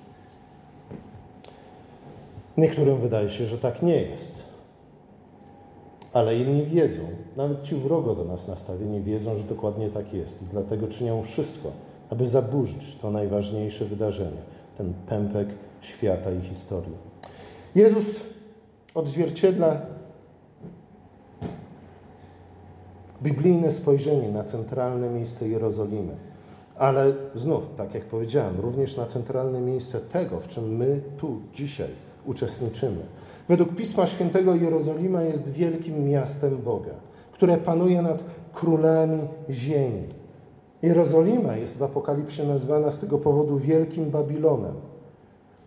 Niektórym 2.57 3.01
wydaje 3.01 3.29
się, 3.29 3.46
że 3.46 3.57
tak 3.57 3.81
nie 3.81 4.01
jest. 4.01 4.43
Ale 6.13 6.38
inni 6.38 6.65
wiedzą, 6.65 7.01
nawet 7.38 7.63
ci 7.63 7.75
wrogo 7.75 8.15
do 8.15 8.25
nas 8.25 8.48
nastawieni 8.48 9.01
wiedzą, 9.01 9.36
że 9.36 9.43
dokładnie 9.43 9.89
tak 9.89 10.13
jest 10.13 10.41
i 10.41 10.46
dlatego 10.46 10.88
czynią 10.88 11.24
wszystko, 11.24 11.72
aby 12.10 12.27
zaburzyć 12.27 12.96
to 12.96 13.12
najważniejsze 13.12 13.86
wydarzenie, 13.86 14.41
ten 14.77 14.93
pępek 14.93 15.48
świata 15.81 16.31
i 16.31 16.41
historii. 16.41 16.93
Jezus 17.75 18.19
odzwierciedla 18.93 19.81
biblijne 23.24 23.71
spojrzenie 23.71 24.29
na 24.29 24.43
centralne 24.43 25.09
miejsce 25.09 25.47
Jerozolimy. 25.47 26.15
Ale 26.77 27.13
znów, 27.36 27.63
tak 27.75 27.93
jak 27.93 28.03
powiedziałem, 28.03 28.59
również 28.59 28.97
na 28.97 29.05
centralne 29.05 29.62
miejsce 29.62 30.00
tego, 30.00 30.39
w 30.39 30.47
czym 30.47 30.75
my 30.77 31.01
tu 31.17 31.39
dzisiaj 31.53 31.89
uczestniczymy. 32.25 33.01
Według 33.50 33.75
Pisma 33.75 34.07
Świętego 34.07 34.55
Jerozolima 34.55 35.24
jest 35.24 35.51
wielkim 35.51 36.05
miastem 36.05 36.57
Boga, 36.57 36.93
które 37.31 37.57
panuje 37.57 38.01
nad 38.01 38.24
królami 38.53 39.19
ziemi. 39.50 40.03
Jerozolima 40.81 41.56
jest 41.56 41.77
w 41.77 41.84
Apokalipsie 41.84 42.43
nazwana 42.43 42.91
z 42.91 42.99
tego 42.99 43.17
powodu 43.17 43.58
Wielkim 43.58 44.10
Babilonem. 44.10 44.75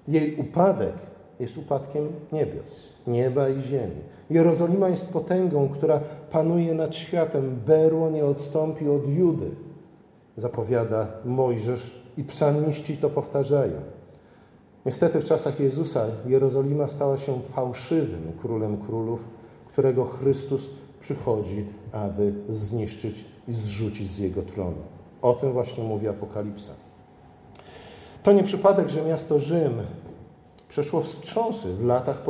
Jej 0.08 0.36
upadek 0.36 1.10
jest 1.40 1.59
upadkiem 1.59 2.09
niebios, 2.33 2.88
nieba 3.07 3.48
i 3.48 3.61
ziemi. 3.61 4.00
Jerozolima 4.31 4.88
jest 4.88 5.12
potęgą, 5.12 5.68
która 5.68 6.00
panuje 6.31 6.74
nad 6.74 6.94
światem. 6.94 7.61
Berło 7.66 8.11
nie 8.11 8.24
odstąpi 8.24 8.88
od 8.88 9.09
Judy, 9.09 9.50
zapowiada 10.37 11.07
Mojżesz 11.24 12.00
i 12.16 12.24
psalmiści 12.24 12.96
to 12.96 13.11
powtarzają. 13.11 13.81
Niestety 14.87 15.20
w 15.20 15.24
czasach 15.24 15.61
Jezusa 15.61 16.07
Jerozolima 16.26 16.88
stała 16.88 17.16
się 17.16 17.40
fałszywym 17.40 18.33
królem 18.40 18.76
królów, 18.76 19.24
którego 19.72 20.05
Chrystus 20.05 20.70
przychodzi, 21.00 21.64
aby 21.92 22.33
zniszczyć 22.48 23.24
i 23.48 23.53
zrzucić 23.53 24.11
z 24.11 24.18
jego 24.18 24.42
tronu. 24.42 24.83
O 25.22 25.33
tym 25.33 25.53
właśnie 25.53 25.85
mówi 25.85 26.09
Apokalipsa. 26.09 26.72
To 28.22 28.33
nie 28.33 28.42
przypadek, 28.42 28.88
że 28.88 29.05
miasto 29.05 29.38
Rzym 29.38 29.72
przeszło 30.70 31.00
wstrząsy 31.00 31.74
w 31.74 31.85
latach 31.85 32.22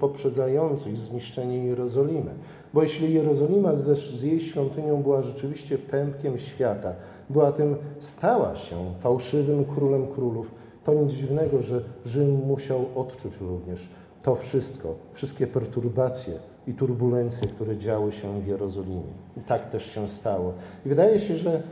poprzedzających 0.00 0.96
zniszczenie 0.96 1.64
Jerozolimy. 1.64 2.34
Bo 2.74 2.82
jeśli 2.82 3.14
Jerozolima 3.14 3.74
z, 3.74 4.22
jej 4.22 4.40
świątynią 4.40 5.02
była 5.02 5.22
rzeczywiście 5.22 5.78
pępkiem 5.78 6.38
świata, 6.38 6.92
była 7.30 7.52
tym, 7.52 7.76
stała 8.00 8.56
się 8.56 8.94
fałszywym 9.00 9.64
królem 9.64 10.06
królów, 10.06 10.50
to 10.84 10.94
nic 10.94 11.14
dziwnego, 11.14 11.62
że 11.62 11.84
Rzym 12.06 12.30
musiał 12.46 12.86
odczuć 12.94 13.32
również 13.40 13.88
to 14.22 14.34
wszystko, 14.34 14.94
wszystkie 15.12 15.46
perturbacje 15.46 16.34
i 16.66 16.72
turbulencje, 16.74 17.48
które 17.48 17.76
działy 17.76 18.12
się 18.12 18.40
w 18.40 18.46
Jerozolimie. 18.46 19.12
I 19.36 19.40
tak 19.40 19.70
też 19.70 19.86
się 19.86 20.08
stało. 20.08 20.52
I 20.86 20.88
wydaje 20.88 21.20
się, 21.20 21.36
że 21.36 21.62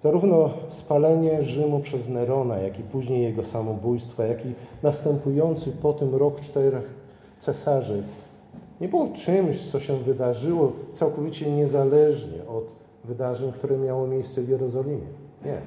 Zarówno 0.00 0.50
spalenie 0.68 1.42
Rzymu 1.42 1.80
przez 1.80 2.08
Nerona, 2.08 2.58
jak 2.58 2.78
i 2.78 2.82
później 2.82 3.22
jego 3.22 3.44
samobójstwa, 3.44 4.24
jak 4.24 4.46
i 4.46 4.54
następujący 4.82 5.72
po 5.72 5.92
tym 5.92 6.14
rok 6.14 6.40
czterech 6.40 6.94
cesarzy 7.38 8.02
nie 8.80 8.88
było 8.88 9.08
czymś, 9.08 9.70
co 9.70 9.80
się 9.80 9.96
wydarzyło 9.96 10.72
całkowicie 10.92 11.50
niezależnie 11.50 12.46
od 12.48 12.64
wydarzeń, 13.04 13.52
które 13.52 13.78
miało 13.78 14.06
miejsce 14.06 14.42
w 14.42 14.48
Jerozolimie. 14.48 15.06
Nie. 15.44 15.60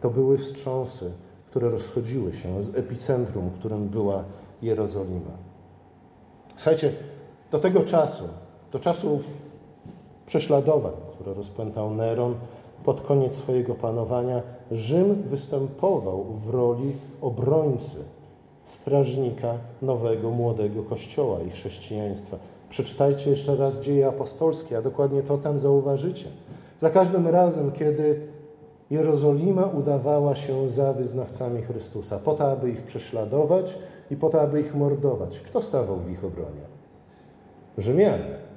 To 0.00 0.10
były 0.10 0.38
wstrząsy, 0.38 1.12
które 1.46 1.70
rozchodziły 1.70 2.32
się 2.32 2.62
z 2.62 2.76
epicentrum, 2.76 3.50
którym 3.50 3.88
była 3.88 4.24
Jerozolima. 4.62 5.30
Słuchajcie, 6.56 6.92
do 7.50 7.58
tego 7.58 7.84
czasu, 7.84 8.24
do 8.72 8.78
czasów 8.78 9.24
prześladowań, 10.26 10.92
które 11.14 11.34
rozpętał 11.34 11.90
Neron, 11.90 12.34
pod 12.84 13.00
koniec 13.00 13.34
swojego 13.34 13.74
panowania 13.74 14.42
Rzym 14.70 15.22
występował 15.22 16.24
w 16.24 16.50
roli 16.50 16.92
obrońcy, 17.20 17.96
strażnika 18.64 19.54
nowego, 19.82 20.30
młodego 20.30 20.82
kościoła 20.82 21.38
i 21.40 21.50
chrześcijaństwa. 21.50 22.36
Przeczytajcie 22.70 23.30
jeszcze 23.30 23.56
raz 23.56 23.80
dzieje 23.80 24.08
apostolskie, 24.08 24.78
a 24.78 24.82
dokładnie 24.82 25.22
to 25.22 25.38
tam 25.38 25.58
zauważycie. 25.58 26.28
Za 26.80 26.90
każdym 26.90 27.26
razem, 27.26 27.72
kiedy 27.72 28.20
Jerozolima 28.90 29.66
udawała 29.66 30.36
się 30.36 30.68
za 30.68 30.92
wyznawcami 30.92 31.62
Chrystusa, 31.62 32.18
po 32.18 32.34
to, 32.34 32.50
aby 32.50 32.70
ich 32.70 32.82
prześladować 32.82 33.78
i 34.10 34.16
po 34.16 34.30
to, 34.30 34.40
aby 34.40 34.60
ich 34.60 34.74
mordować. 34.74 35.40
Kto 35.40 35.62
stawał 35.62 35.96
w 35.96 36.10
ich 36.10 36.24
obronie? 36.24 36.62
Rzymianie. 37.78 38.47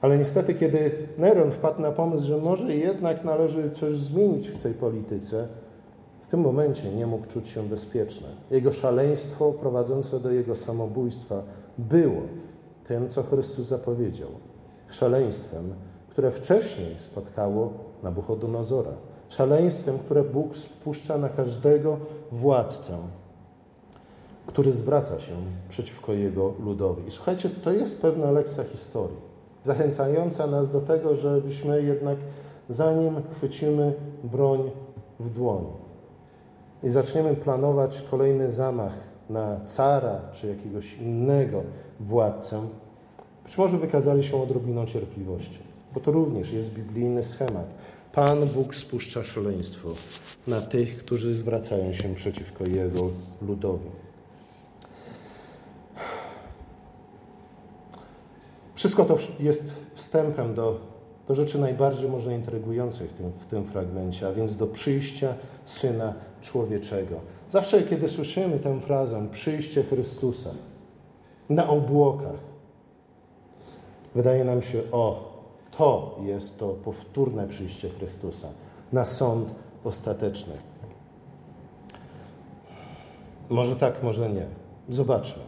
Ale 0.00 0.18
niestety, 0.18 0.54
kiedy 0.54 1.08
Neron 1.18 1.50
wpadł 1.50 1.82
na 1.82 1.92
pomysł, 1.92 2.26
że 2.26 2.38
może 2.38 2.74
jednak 2.74 3.24
należy 3.24 3.70
coś 3.70 3.96
zmienić 3.96 4.48
w 4.48 4.62
tej 4.62 4.74
polityce, 4.74 5.48
w 6.22 6.28
tym 6.28 6.40
momencie 6.40 6.94
nie 6.94 7.06
mógł 7.06 7.26
czuć 7.26 7.48
się 7.48 7.62
bezpieczny. 7.62 8.28
Jego 8.50 8.72
szaleństwo 8.72 9.52
prowadzące 9.52 10.20
do 10.20 10.30
jego 10.30 10.56
samobójstwa 10.56 11.42
było 11.78 12.22
tym, 12.84 13.08
co 13.08 13.22
Chrystus 13.22 13.66
zapowiedział. 13.66 14.28
Szaleństwem, 14.90 15.74
które 16.08 16.30
wcześniej 16.30 16.98
spotkało 16.98 17.72
Nabuchodonozora. 18.02 18.92
Szaleństwem, 19.28 19.98
które 19.98 20.24
Bóg 20.24 20.56
spuszcza 20.56 21.18
na 21.18 21.28
każdego 21.28 21.98
władcę, 22.32 22.98
który 24.46 24.72
zwraca 24.72 25.18
się 25.18 25.32
przeciwko 25.68 26.12
jego 26.12 26.54
ludowi. 26.64 27.08
I 27.08 27.10
słuchajcie, 27.10 27.50
to 27.50 27.72
jest 27.72 28.02
pewna 28.02 28.30
lekcja 28.30 28.64
historii 28.64 29.27
zachęcająca 29.62 30.46
nas 30.46 30.70
do 30.70 30.80
tego, 30.80 31.16
żebyśmy 31.16 31.82
jednak 31.82 32.16
zanim 32.68 33.22
chwycimy 33.32 33.92
broń 34.24 34.70
w 35.20 35.30
dłoni 35.30 35.72
i 36.82 36.90
zaczniemy 36.90 37.36
planować 37.36 38.02
kolejny 38.10 38.50
zamach 38.50 38.92
na 39.30 39.60
cara 39.66 40.20
czy 40.32 40.46
jakiegoś 40.46 40.94
innego 40.94 41.62
władcę, 42.00 42.68
być 43.44 43.58
może 43.58 43.78
wykazali 43.78 44.24
się 44.24 44.42
odrobiną 44.42 44.86
cierpliwości. 44.86 45.60
bo 45.94 46.00
to 46.00 46.12
również 46.12 46.52
jest 46.52 46.70
biblijny 46.70 47.22
schemat. 47.22 47.74
Pan 48.12 48.46
Bóg 48.46 48.74
spuszcza 48.74 49.24
szaleństwo 49.24 49.88
na 50.46 50.60
tych, 50.60 50.98
którzy 50.98 51.34
zwracają 51.34 51.92
się 51.92 52.14
przeciwko 52.14 52.66
Jego 52.66 53.10
ludowi. 53.42 53.90
Wszystko 58.78 59.04
to 59.04 59.18
jest 59.40 59.74
wstępem 59.94 60.54
do, 60.54 60.80
do 61.28 61.34
rzeczy 61.34 61.58
najbardziej 61.58 62.10
może 62.10 62.34
intrygującej 62.34 63.08
w 63.08 63.12
tym, 63.12 63.32
w 63.38 63.46
tym 63.46 63.64
fragmencie, 63.64 64.28
a 64.28 64.32
więc 64.32 64.56
do 64.56 64.66
przyjścia 64.66 65.34
Syna 65.64 66.14
Człowieczego. 66.40 67.20
Zawsze, 67.48 67.82
kiedy 67.82 68.08
słyszymy 68.08 68.58
tę 68.58 68.80
frazę 68.80 69.28
przyjście 69.32 69.82
Chrystusa 69.82 70.50
na 71.48 71.68
obłokach, 71.68 72.36
wydaje 74.14 74.44
nam 74.44 74.62
się, 74.62 74.82
o, 74.92 75.32
to 75.76 76.18
jest 76.22 76.58
to 76.58 76.68
powtórne 76.68 77.48
przyjście 77.48 77.88
Chrystusa 77.88 78.48
na 78.92 79.06
sąd 79.06 79.54
ostateczny. 79.84 80.54
Może 83.48 83.76
tak, 83.76 84.02
może 84.02 84.30
nie. 84.30 84.46
Zobaczmy. 84.88 85.42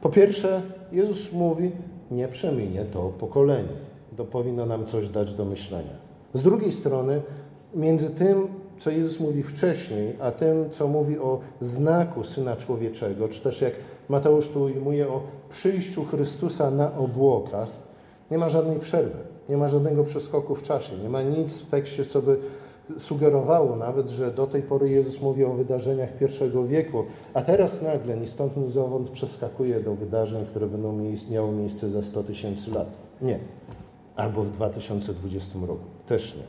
Po 0.00 0.08
pierwsze, 0.08 0.62
Jezus 0.92 1.32
mówi, 1.32 1.72
nie 2.10 2.28
przeminie 2.28 2.84
to 2.84 3.08
pokolenie. 3.08 3.90
To 4.16 4.24
powinno 4.24 4.66
nam 4.66 4.86
coś 4.86 5.08
dać 5.08 5.34
do 5.34 5.44
myślenia. 5.44 5.94
Z 6.34 6.42
drugiej 6.42 6.72
strony, 6.72 7.22
między 7.74 8.10
tym, 8.10 8.48
co 8.78 8.90
Jezus 8.90 9.20
mówi 9.20 9.42
wcześniej, 9.42 10.16
a 10.20 10.30
tym, 10.30 10.70
co 10.70 10.88
mówi 10.88 11.18
o 11.18 11.40
znaku 11.60 12.24
Syna 12.24 12.56
Człowieczego, 12.56 13.28
czy 13.28 13.40
też 13.40 13.60
jak 13.60 13.72
Mateusz 14.08 14.48
tu 14.48 14.62
ujmuje 14.62 15.08
o 15.08 15.22
przyjściu 15.50 16.04
Chrystusa 16.04 16.70
na 16.70 16.96
obłokach, 16.96 17.68
nie 18.30 18.38
ma 18.38 18.48
żadnej 18.48 18.78
przerwy, 18.78 19.18
nie 19.48 19.56
ma 19.56 19.68
żadnego 19.68 20.04
przeskoku 20.04 20.54
w 20.54 20.62
czasie, 20.62 20.98
nie 20.98 21.08
ma 21.08 21.22
nic 21.22 21.58
w 21.58 21.66
tekście, 21.66 22.04
co 22.04 22.22
by 22.22 22.36
sugerowało 22.98 23.76
nawet, 23.76 24.08
że 24.08 24.30
do 24.30 24.46
tej 24.46 24.62
pory 24.62 24.90
Jezus 24.90 25.20
mówi 25.20 25.44
o 25.44 25.52
wydarzeniach 25.52 26.18
pierwszego 26.18 26.66
wieku, 26.66 27.04
a 27.34 27.42
teraz 27.42 27.82
nagle 27.82 28.16
ni 28.16 28.28
stąd 28.28 28.56
ni 28.56 28.70
zowąd 28.70 29.08
przeskakuje 29.08 29.80
do 29.80 29.94
wydarzeń, 29.94 30.46
które 30.46 30.66
będą 30.66 31.02
miały 31.30 31.52
miejsce 31.52 31.90
za 31.90 32.02
100 32.02 32.24
tysięcy 32.24 32.70
lat. 32.70 32.88
Nie. 33.22 33.38
Albo 34.16 34.42
w 34.42 34.50
2020 34.50 35.58
roku. 35.60 35.84
Też 36.06 36.36
nie. 36.36 36.42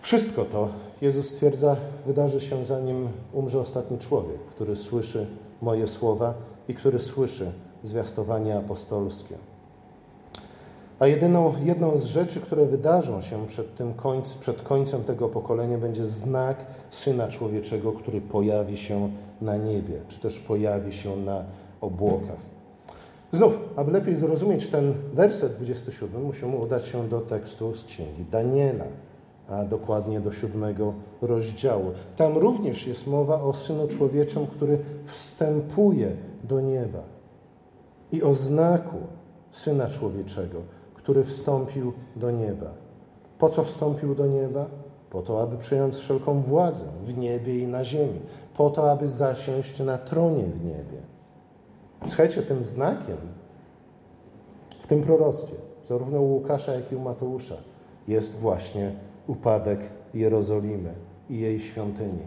Wszystko 0.00 0.44
to, 0.44 0.68
Jezus 1.00 1.28
stwierdza, 1.28 1.76
wydarzy 2.06 2.40
się 2.40 2.64
zanim 2.64 3.08
umrze 3.32 3.60
ostatni 3.60 3.98
człowiek, 3.98 4.40
który 4.50 4.76
słyszy 4.76 5.26
moje 5.62 5.86
słowa 5.86 6.34
i 6.68 6.74
który 6.74 6.98
słyszy 6.98 7.52
zwiastowanie 7.82 8.56
apostolskie. 8.56 9.34
A 10.98 11.06
jedyną, 11.06 11.54
jedną 11.64 11.96
z 11.96 12.04
rzeczy, 12.04 12.40
które 12.40 12.66
wydarzą 12.66 13.20
się 13.20 13.46
przed, 13.46 13.74
tym 13.74 13.94
końc, 13.94 14.34
przed 14.34 14.62
końcem 14.62 15.04
tego 15.04 15.28
pokolenia, 15.28 15.78
będzie 15.78 16.06
znak 16.06 16.56
Syna 16.90 17.28
Człowieczego, 17.28 17.92
który 17.92 18.20
pojawi 18.20 18.76
się 18.76 19.10
na 19.40 19.56
niebie, 19.56 20.00
czy 20.08 20.20
też 20.20 20.38
pojawi 20.38 20.92
się 20.92 21.16
na 21.16 21.44
obłokach. 21.80 22.38
Znów, 23.32 23.58
aby 23.76 23.92
lepiej 23.92 24.16
zrozumieć 24.16 24.66
ten 24.66 24.94
werset 25.14 25.52
27, 25.52 26.24
musimy 26.24 26.56
udać 26.56 26.86
się 26.86 27.08
do 27.08 27.20
tekstu 27.20 27.74
z 27.74 27.84
księgi 27.84 28.24
Daniela, 28.30 28.84
a 29.48 29.64
dokładnie 29.64 30.20
do 30.20 30.32
siódmego 30.32 30.94
rozdziału. 31.22 31.92
Tam 32.16 32.38
również 32.38 32.86
jest 32.86 33.06
mowa 33.06 33.42
o 33.42 33.52
Synu 33.52 33.88
Człowieczym, 33.88 34.46
który 34.46 34.78
wstępuje 35.04 36.16
do 36.44 36.60
nieba 36.60 37.02
i 38.12 38.22
o 38.22 38.34
znaku 38.34 38.96
Syna 39.50 39.88
Człowieczego 39.88 40.77
który 41.08 41.24
wstąpił 41.24 41.92
do 42.16 42.30
nieba. 42.30 42.70
Po 43.38 43.48
co 43.48 43.64
wstąpił 43.64 44.14
do 44.14 44.26
nieba? 44.26 44.66
Po 45.10 45.22
to, 45.22 45.42
aby 45.42 45.56
przejąć 45.56 45.96
wszelką 45.96 46.42
władzę 46.42 46.84
w 47.04 47.18
niebie 47.18 47.58
i 47.58 47.66
na 47.66 47.84
ziemi. 47.84 48.20
Po 48.56 48.70
to, 48.70 48.90
aby 48.90 49.08
zasiąść 49.08 49.80
na 49.80 49.98
tronie 49.98 50.42
w 50.42 50.64
niebie. 50.64 50.98
Słuchajcie, 52.06 52.42
tym 52.42 52.64
znakiem 52.64 53.16
w 54.80 54.86
tym 54.86 55.02
proroctwie, 55.02 55.54
zarówno 55.84 56.20
u 56.20 56.32
Łukasza, 56.32 56.74
jak 56.74 56.92
i 56.92 56.96
u 56.96 57.00
Mateusza, 57.00 57.56
jest 58.08 58.38
właśnie 58.38 58.92
upadek 59.26 59.80
Jerozolimy 60.14 60.94
i 61.30 61.40
jej 61.40 61.58
świątyni. 61.58 62.26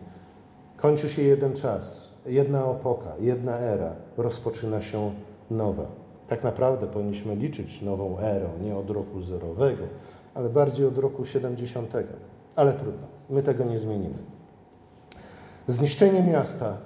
Kończy 0.78 1.10
się 1.10 1.22
jeden 1.22 1.54
czas, 1.54 2.12
jedna 2.26 2.66
epoka, 2.66 3.14
jedna 3.20 3.60
era, 3.60 3.96
rozpoczyna 4.18 4.82
się 4.82 5.12
nowa. 5.52 6.01
Tak 6.32 6.44
naprawdę 6.44 6.88
powinniśmy 6.88 7.36
liczyć 7.36 7.82
nową 7.82 8.20
erę 8.20 8.50
nie 8.64 8.76
od 8.76 8.90
roku 8.90 9.22
zerowego, 9.22 9.84
ale 10.34 10.50
bardziej 10.50 10.86
od 10.86 10.98
roku 10.98 11.26
70. 11.26 11.94
Ale 12.56 12.74
trudno, 12.74 13.08
my 13.30 13.44
tego 13.44 13.64
nie 13.64 13.80
zmienimy. 13.80 14.18
Zniszczenie 15.68 16.24
miasta, 16.24 16.78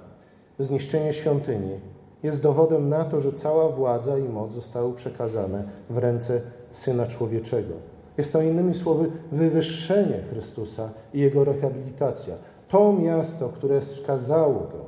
zniszczenie 0.58 1.12
świątyni 1.12 1.80
jest 2.22 2.40
dowodem 2.40 2.88
na 2.88 3.04
to, 3.04 3.20
że 3.20 3.32
cała 3.32 3.68
władza 3.68 4.18
i 4.18 4.22
moc 4.22 4.52
zostały 4.52 4.94
przekazane 4.94 5.64
w 5.90 5.98
ręce 5.98 6.40
Syna 6.70 7.06
Człowieczego. 7.06 7.74
Jest 8.18 8.32
to 8.32 8.42
innymi 8.42 8.74
słowy 8.74 9.10
wywyższenie 9.32 10.22
Chrystusa 10.30 10.90
i 11.14 11.20
Jego 11.20 11.44
rehabilitacja. 11.44 12.34
To 12.68 12.92
miasto, 12.92 13.48
które 13.48 13.82
skazało 13.82 14.60
Go 14.60 14.86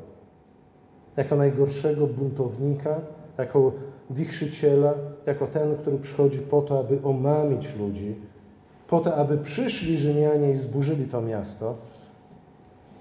jako 1.17 1.37
najgorszego 1.37 2.07
buntownika, 2.07 3.01
jako 3.39 3.73
wichrzyciela, 4.11 4.95
jako 5.27 5.47
ten, 5.47 5.77
który 5.77 5.99
przychodzi 5.99 6.39
po 6.39 6.63
to, 6.63 6.79
aby 6.79 6.99
omamić 7.03 7.77
ludzi, 7.77 8.15
po 8.89 9.01
to, 9.01 9.15
aby 9.15 9.39
przyszli 9.39 9.97
Rzymianie 9.97 10.53
i 10.53 10.59
zburzyli 10.59 11.05
to 11.05 11.23
miasto, 11.23 11.75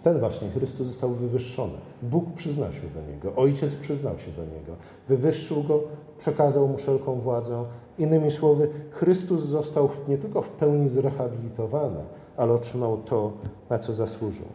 ten 0.04 0.20
właśnie 0.20 0.50
Chrystus 0.50 0.88
został 0.88 1.10
wywyższony. 1.10 1.74
Bóg 2.02 2.34
przyznał 2.34 2.74
się 2.74 2.82
do 2.82 3.12
Niego, 3.12 3.36
Ojciec 3.36 3.76
przyznał 3.76 4.17
się 4.17 4.32
do 4.32 4.46
Niego, 4.46 4.76
wywyższył 5.08 5.63
Go, 5.63 5.80
przekazał 6.20 6.67
Mu 6.67 6.78
wszelką 6.78 7.20
władzę. 7.20 7.65
Innymi 8.00 8.32
słowy, 8.32 8.70
Chrystus 8.91 9.41
został 9.41 9.89
nie 10.08 10.17
tylko 10.17 10.41
w 10.41 10.50
pełni 10.50 10.89
zrehabilitowany, 10.89 12.00
ale 12.38 12.54
otrzymał 12.54 12.98
to, 12.98 13.32
na 13.70 13.80
co 13.80 13.93
zasłużył. 13.93 14.46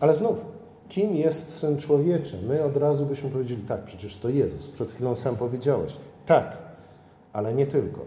Ale 0.00 0.16
znów, 0.16 0.36
Kim 0.92 1.16
jest 1.16 1.50
Syn 1.50 1.76
Człowieczy? 1.76 2.36
My 2.48 2.64
od 2.64 2.76
razu 2.76 3.06
byśmy 3.06 3.30
powiedzieli, 3.30 3.62
tak, 3.62 3.84
przecież 3.84 4.16
to 4.16 4.28
Jezus. 4.28 4.68
Przed 4.68 4.92
chwilą 4.92 5.14
sam 5.14 5.36
powiedziałeś. 5.36 5.96
Tak, 6.26 6.56
ale 7.32 7.54
nie 7.54 7.66
tylko. 7.66 8.00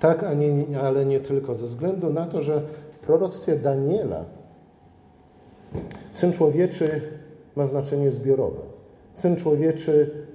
Tak, 0.00 0.24
a 0.24 0.34
nie, 0.34 0.80
ale 0.82 1.06
nie 1.06 1.20
tylko. 1.20 1.54
Ze 1.54 1.66
względu 1.66 2.12
na 2.12 2.26
to, 2.26 2.42
że 2.42 2.62
w 2.92 2.98
proroctwie 2.98 3.56
Daniela 3.56 4.24
Syn 6.12 6.32
Człowieczy 6.32 7.00
ma 7.56 7.66
znaczenie 7.66 8.10
zbiorowe. 8.10 8.60
Syn 9.12 9.36
Człowieczy 9.36 10.26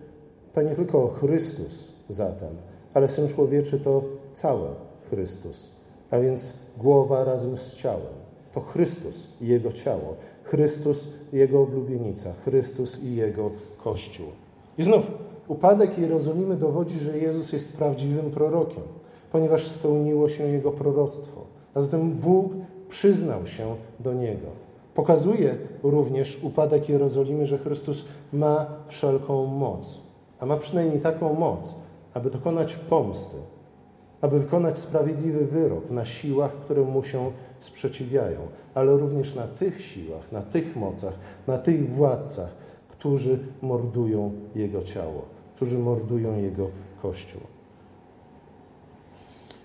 to 0.54 0.62
nie 0.62 0.76
tylko 0.76 1.08
Chrystus 1.08 1.92
zatem, 2.10 2.56
ale 2.94 3.08
Syn 3.08 3.28
Człowieczy 3.28 3.80
to 3.80 4.04
cały 4.34 4.68
Chrystus, 5.10 5.72
a 6.12 6.20
więc 6.20 6.54
głowa 6.78 7.24
razem 7.24 7.58
z 7.58 7.76
ciałem 7.76 8.27
to 8.54 8.62
Chrystus 8.62 9.28
i 9.42 9.48
Jego 9.48 9.72
ciało, 9.72 10.16
Chrystus 10.44 11.08
i 11.34 11.38
Jego 11.38 11.62
oblubienica, 11.62 12.34
Chrystus 12.46 13.04
i 13.04 13.16
Jego 13.16 13.52
Kościół. 13.84 14.28
I 14.78 14.84
znów, 14.84 15.06
upadek 15.48 15.98
Jerozolimy 15.98 16.56
dowodzi, 16.56 17.00
że 17.00 17.18
Jezus 17.18 17.54
jest 17.54 17.74
prawdziwym 17.74 18.32
prorokiem, 18.32 18.84
ponieważ 19.32 19.68
spełniło 19.68 20.30
się 20.30 20.44
Jego 20.44 20.72
proroctwo. 20.72 21.42
A 21.74 21.82
zatem 21.82 22.12
Bóg 22.12 22.52
przyznał 22.90 23.46
się 23.46 23.76
do 24.00 24.14
Niego. 24.14 24.48
Pokazuje 24.94 25.58
również 25.84 26.40
upadek 26.44 26.90
Jerozolimy, 26.90 27.46
że 27.46 27.58
Chrystus 27.58 28.06
ma 28.34 28.66
wszelką 28.88 29.46
moc, 29.46 30.02
a 30.40 30.46
ma 30.46 30.58
przynajmniej 30.58 31.00
taką 31.00 31.34
moc, 31.34 31.76
aby 32.14 32.30
dokonać 32.30 32.76
pomsty, 32.76 33.38
aby 34.22 34.40
wykonać 34.40 34.78
sprawiedliwy 34.78 35.46
wyrok 35.46 35.90
na 35.90 36.06
siłach, 36.06 36.52
które 36.52 36.82
mu 36.82 37.04
się 37.04 37.32
sprzeciwiają, 37.60 38.40
ale 38.74 38.98
również 38.98 39.36
na 39.36 39.48
tych 39.48 39.82
siłach, 39.82 40.32
na 40.32 40.42
tych 40.42 40.76
mocach, 40.76 41.14
na 41.48 41.58
tych 41.58 41.96
władcach, 41.96 42.56
którzy 42.90 43.40
mordują 43.62 44.32
Jego 44.56 44.82
ciało, 44.82 45.26
którzy 45.56 45.80
mordują 45.80 46.38
Jego 46.38 46.70
Kościół. 47.02 47.42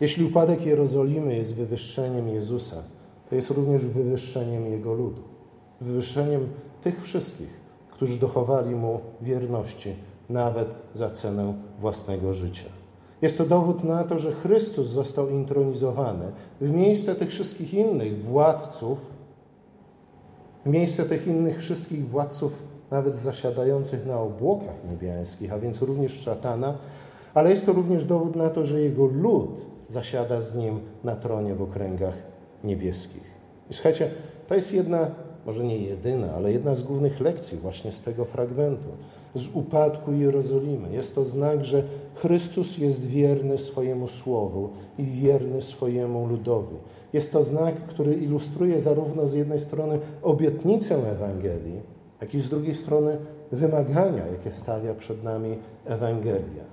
Jeśli 0.00 0.24
upadek 0.24 0.66
Jerozolimy 0.66 1.36
jest 1.36 1.54
wywyższeniem 1.54 2.28
Jezusa, 2.28 2.82
to 3.30 3.36
jest 3.36 3.50
również 3.50 3.86
wywyższeniem 3.86 4.66
Jego 4.66 4.94
ludu, 4.94 5.22
wywyższeniem 5.80 6.48
tych 6.82 7.02
wszystkich, 7.02 7.60
którzy 7.90 8.18
dochowali 8.18 8.74
Mu 8.74 9.00
wierności, 9.20 9.94
nawet 10.30 10.74
za 10.92 11.10
cenę 11.10 11.54
własnego 11.78 12.32
życia. 12.32 12.81
Jest 13.22 13.38
to 13.38 13.44
dowód 13.44 13.84
na 13.84 14.04
to, 14.04 14.18
że 14.18 14.32
Chrystus 14.32 14.86
został 14.86 15.28
intronizowany 15.28 16.32
w 16.60 16.70
miejsce 16.70 17.14
tych 17.14 17.28
wszystkich 17.28 17.74
innych 17.74 18.24
władców, 18.24 18.98
w 20.66 20.68
miejsce 20.68 21.04
tych 21.04 21.26
innych 21.26 21.58
wszystkich 21.58 22.08
władców, 22.08 22.52
nawet 22.90 23.16
zasiadających 23.16 24.06
na 24.06 24.20
obłokach 24.20 24.74
niebiańskich, 24.90 25.52
a 25.52 25.58
więc 25.58 25.82
również 25.82 26.12
szatana, 26.12 26.74
ale 27.34 27.50
jest 27.50 27.66
to 27.66 27.72
również 27.72 28.04
dowód 28.04 28.36
na 28.36 28.50
to, 28.50 28.66
że 28.66 28.80
Jego 28.80 29.06
lud 29.06 29.50
zasiada 29.88 30.40
z 30.40 30.54
Nim 30.54 30.80
na 31.04 31.16
tronie 31.16 31.54
w 31.54 31.62
okręgach 31.62 32.14
niebieskich. 32.64 33.22
I 33.70 33.74
słuchajcie, 33.74 34.10
to 34.48 34.54
jest 34.54 34.74
jedna, 34.74 35.10
może 35.46 35.64
nie 35.64 35.78
jedyna, 35.78 36.32
ale 36.34 36.52
jedna 36.52 36.74
z 36.74 36.82
głównych 36.82 37.20
lekcji 37.20 37.58
właśnie 37.58 37.92
z 37.92 38.02
tego 38.02 38.24
fragmentu, 38.24 38.88
z 39.34 39.48
upadku 39.48 40.12
Jerozolimy. 40.12 40.92
Jest 40.92 41.14
to 41.14 41.24
znak, 41.24 41.64
że 41.64 41.82
Chrystus 42.14 42.78
jest 42.78 43.06
wierny 43.06 43.58
swojemu 43.58 44.08
słowu 44.08 44.68
i 44.98 45.04
wierny 45.04 45.62
swojemu 45.62 46.26
ludowi. 46.26 46.76
Jest 47.12 47.32
to 47.32 47.44
znak, 47.44 47.74
który 47.74 48.14
ilustruje 48.14 48.80
zarówno 48.80 49.26
z 49.26 49.32
jednej 49.32 49.60
strony 49.60 49.98
obietnicę 50.22 51.10
Ewangelii, 51.10 51.80
jak 52.20 52.34
i 52.34 52.40
z 52.40 52.48
drugiej 52.48 52.74
strony 52.74 53.16
wymagania, 53.52 54.26
jakie 54.26 54.52
stawia 54.52 54.94
przed 54.94 55.24
nami 55.24 55.56
Ewangelia. 55.84 56.64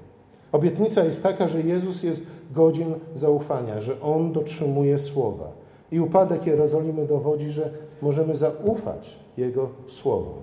Obietnica 0.51 1.03
jest 1.03 1.23
taka, 1.23 1.47
że 1.47 1.61
Jezus 1.61 2.03
jest 2.03 2.23
godzien 2.51 2.93
zaufania, 3.13 3.79
że 3.79 4.01
On 4.01 4.33
dotrzymuje 4.33 4.99
słowa. 4.99 5.58
I 5.91 5.99
upadek 5.99 6.47
Jerozolimy 6.47 7.05
dowodzi, 7.05 7.49
że 7.49 7.69
możemy 8.01 8.33
zaufać 8.33 9.19
Jego 9.37 9.69
słowom, 9.87 10.41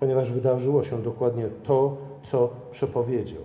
ponieważ 0.00 0.30
wydarzyło 0.30 0.82
się 0.82 1.02
dokładnie 1.02 1.48
to, 1.62 1.96
co 2.22 2.50
przepowiedział. 2.70 3.42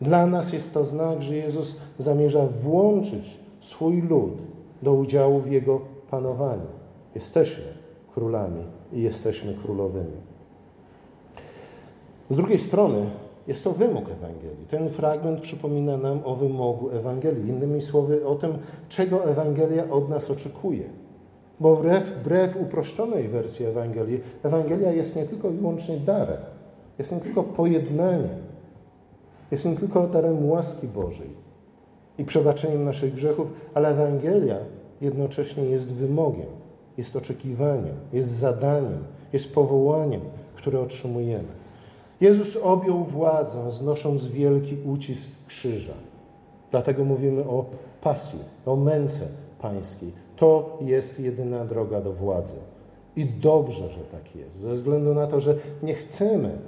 Dla 0.00 0.26
nas 0.26 0.52
jest 0.52 0.74
to 0.74 0.84
znak, 0.84 1.22
że 1.22 1.36
Jezus 1.36 1.76
zamierza 1.98 2.46
włączyć 2.46 3.38
swój 3.60 4.02
lud 4.02 4.42
do 4.82 4.92
udziału 4.92 5.40
w 5.40 5.50
Jego 5.50 5.80
panowaniu. 6.10 6.66
Jesteśmy 7.14 7.64
królami 8.14 8.64
i 8.92 9.02
jesteśmy 9.02 9.54
królowymi. 9.54 10.16
Z 12.28 12.36
drugiej 12.36 12.58
strony 12.58 13.10
jest 13.48 13.64
to 13.64 13.72
wymóg 13.72 14.04
Ewangelii. 14.10 14.66
Ten 14.68 14.90
fragment 14.90 15.40
przypomina 15.40 15.96
nam 15.96 16.20
o 16.24 16.36
wymogu 16.36 16.90
Ewangelii. 16.90 17.48
Innymi 17.48 17.82
słowy, 17.82 18.26
o 18.26 18.34
tym, 18.34 18.58
czego 18.88 19.24
Ewangelia 19.24 19.90
od 19.90 20.08
nas 20.08 20.30
oczekuje. 20.30 20.84
Bo 21.60 21.76
wbrew, 21.76 22.04
wbrew 22.04 22.56
uproszczonej 22.56 23.28
wersji 23.28 23.66
Ewangelii, 23.66 24.20
Ewangelia 24.42 24.92
jest 24.92 25.16
nie 25.16 25.24
tylko 25.24 25.50
i 25.50 25.52
wyłącznie 25.52 25.96
darem, 25.96 26.40
jest 26.98 27.12
nie 27.12 27.20
tylko 27.20 27.42
pojednaniem, 27.42 28.46
jest 29.50 29.64
nie 29.64 29.76
tylko 29.76 30.06
darem 30.06 30.50
łaski 30.50 30.86
Bożej 30.86 31.30
i 32.18 32.24
przebaczeniem 32.24 32.84
naszych 32.84 33.14
grzechów, 33.14 33.46
ale 33.74 33.88
Ewangelia 33.88 34.56
jednocześnie 35.00 35.64
jest 35.64 35.92
wymogiem, 35.92 36.46
jest 36.98 37.16
oczekiwaniem, 37.16 37.94
jest 38.12 38.28
zadaniem, 38.28 39.04
jest 39.32 39.52
powołaniem, 39.52 40.20
które 40.56 40.80
otrzymujemy. 40.80 41.65
Jezus 42.20 42.56
objął 42.56 43.04
władzę, 43.04 43.70
znosząc 43.70 44.26
wielki 44.26 44.76
ucisk 44.84 45.30
krzyża. 45.46 45.94
Dlatego 46.70 47.04
mówimy 47.04 47.44
o 47.44 47.64
pasji, 48.02 48.38
o 48.66 48.76
męce 48.76 49.26
pańskiej. 49.58 50.12
To 50.36 50.78
jest 50.80 51.20
jedyna 51.20 51.64
droga 51.64 52.00
do 52.00 52.12
władzy. 52.12 52.56
I 53.16 53.26
dobrze, 53.26 53.88
że 53.88 54.00
tak 54.00 54.36
jest, 54.36 54.56
ze 54.56 54.74
względu 54.74 55.14
na 55.14 55.26
to, 55.26 55.40
że 55.40 55.56
nie 55.82 55.94
chcemy, 55.94 56.58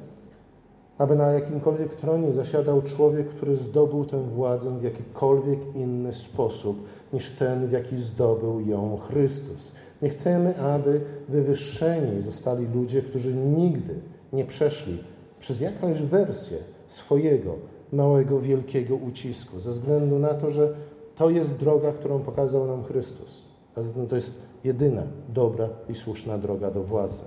aby 0.99 1.17
na 1.17 1.33
jakimkolwiek 1.33 1.95
tronie 1.95 2.33
zasiadał 2.33 2.83
człowiek, 2.83 3.29
który 3.29 3.57
zdobył 3.57 4.05
tę 4.05 4.23
władzę 4.23 4.79
w 4.79 4.83
jakikolwiek 4.83 5.59
inny 5.75 6.13
sposób 6.13 6.89
niż 7.13 7.31
ten, 7.31 7.67
w 7.67 7.73
jaki 7.73 7.97
zdobył 7.97 8.61
ją 8.61 8.99
Chrystus. 8.99 9.73
Nie 10.03 10.09
chcemy, 10.09 10.59
aby 10.61 11.01
wywyższeni 11.29 12.21
zostali 12.21 12.67
ludzie, 12.67 13.03
którzy 13.03 13.35
nigdy 13.35 13.95
nie 14.33 14.45
przeszli 14.45 14.99
przez 15.41 15.61
jakąś 15.61 16.03
wersję 16.03 16.59
swojego 16.87 17.55
małego, 17.93 18.41
wielkiego 18.41 18.97
ucisku, 18.97 19.61
ze 19.61 19.71
względu 19.71 20.19
na 20.19 20.35
to, 20.35 20.51
że 20.51 20.75
to 21.17 21.31
jest 21.31 21.57
droga, 21.57 21.93
którą 21.93 22.21
pokazał 22.21 22.67
nam 22.67 22.85
Chrystus. 22.85 23.45
A 23.77 23.83
zatem 23.83 24.07
to 24.07 24.15
jest 24.15 24.43
jedyna 24.65 25.03
dobra 25.29 25.69
i 25.89 25.95
słuszna 25.95 26.39
droga 26.39 26.71
do 26.71 26.83
władzy. 26.83 27.23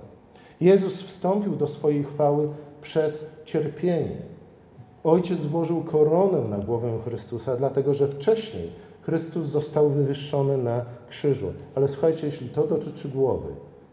Jezus 0.60 1.02
wstąpił 1.02 1.56
do 1.56 1.68
swojej 1.68 2.04
chwały 2.04 2.48
przez 2.82 3.30
cierpienie. 3.44 4.16
Ojciec 5.04 5.44
włożył 5.44 5.82
koronę 5.84 6.48
na 6.48 6.58
głowę 6.58 6.98
Chrystusa, 7.04 7.56
dlatego 7.56 7.94
że 7.94 8.08
wcześniej 8.08 8.72
Chrystus 9.02 9.44
został 9.44 9.90
wywyższony 9.90 10.56
na 10.58 10.84
krzyżu. 11.08 11.52
Ale 11.74 11.88
słuchajcie, 11.88 12.26
jeśli 12.26 12.48
to 12.48 12.66
dotyczy 12.66 13.08
głowy, 13.08 13.48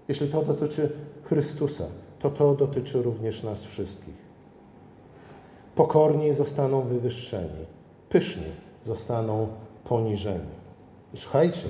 jeśli 0.08 0.28
to 0.28 0.42
dotyczy 0.42 0.92
Chrystusa, 1.24 1.86
to 2.20 2.30
to 2.30 2.56
dotyczy 2.56 3.02
również 3.02 3.44
nas 3.44 3.66
wszystkich. 3.66 4.30
Pokorni 5.76 6.34
zostaną 6.34 6.82
wywyższeni, 6.82 7.66
pyszni 8.10 8.52
zostaną 8.84 9.48
poniżeni. 9.84 10.60
I 11.14 11.18
słuchajcie, 11.18 11.68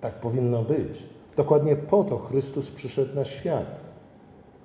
tak 0.00 0.20
powinno 0.20 0.62
być. 0.62 1.06
Dokładnie 1.36 1.76
po 1.76 2.04
to 2.04 2.18
Chrystus 2.18 2.70
przyszedł 2.70 3.14
na 3.14 3.24
świat. 3.24 3.84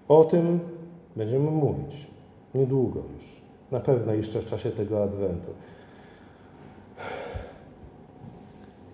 O 0.08 0.24
tym 0.24 0.60
będziemy 1.16 1.52
mówić 1.52 2.08
niedługo 2.56 3.00
już, 3.16 3.42
na 3.72 3.80
pewno 3.80 4.14
jeszcze 4.14 4.40
w 4.40 4.46
czasie 4.46 4.70
tego 4.72 5.04
adwentu. 5.04 5.48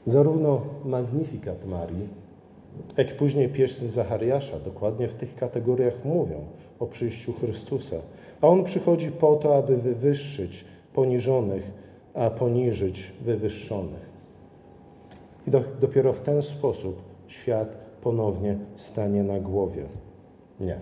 Zarówno 0.05 0.61
Magnifikat 0.85 1.65
Marii, 1.65 2.07
jak 2.97 3.17
później 3.17 3.49
pieśń 3.49 3.87
Zachariasza, 3.87 4.59
dokładnie 4.59 5.07
w 5.07 5.13
tych 5.13 5.35
kategoriach 5.35 6.05
mówią 6.05 6.45
o 6.79 6.87
przyjściu 6.87 7.33
Chrystusa. 7.33 7.95
A 8.41 8.47
On 8.47 8.63
przychodzi 8.63 9.11
po 9.11 9.35
to, 9.35 9.55
aby 9.55 9.77
wywyższyć 9.77 10.65
poniżonych, 10.93 11.71
a 12.13 12.29
poniżyć 12.29 13.13
wywyższonych. 13.21 14.09
I 15.47 15.51
do, 15.51 15.63
dopiero 15.81 16.13
w 16.13 16.19
ten 16.19 16.41
sposób 16.41 17.01
świat 17.27 17.69
ponownie 18.01 18.57
stanie 18.75 19.23
na 19.23 19.39
głowie. 19.39 19.85
Nie, 20.59 20.79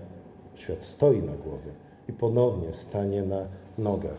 świat 0.56 0.84
stoi 0.84 1.20
na 1.20 1.34
głowie 1.34 1.72
i 2.10 2.14
ponownie 2.14 2.74
stanie 2.74 3.24
na 3.24 3.48
nogach. 3.78 4.18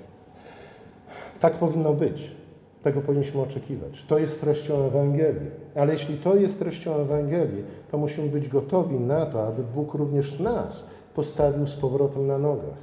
Tak 1.41 1.55
powinno 1.55 1.95
być. 1.95 2.38
Tego 2.83 3.01
powinniśmy 3.01 3.41
oczekiwać. 3.41 4.05
To 4.05 4.19
jest 4.19 4.41
treścią 4.41 4.85
Ewangelii. 4.85 5.51
Ale 5.75 5.93
jeśli 5.93 6.17
to 6.17 6.37
jest 6.37 6.59
treścią 6.59 6.95
Ewangelii, 6.95 7.65
to 7.91 7.99
musimy 7.99 8.29
być 8.29 8.49
gotowi 8.49 9.01
na 9.01 9.27
to, 9.27 9.47
aby 9.47 9.63
Bóg 9.63 9.95
również 9.95 10.41
nas 10.41 10.85
postawił 11.15 11.67
z 11.67 11.75
powrotem 11.75 12.27
na 12.27 12.39
nogach, 12.39 12.79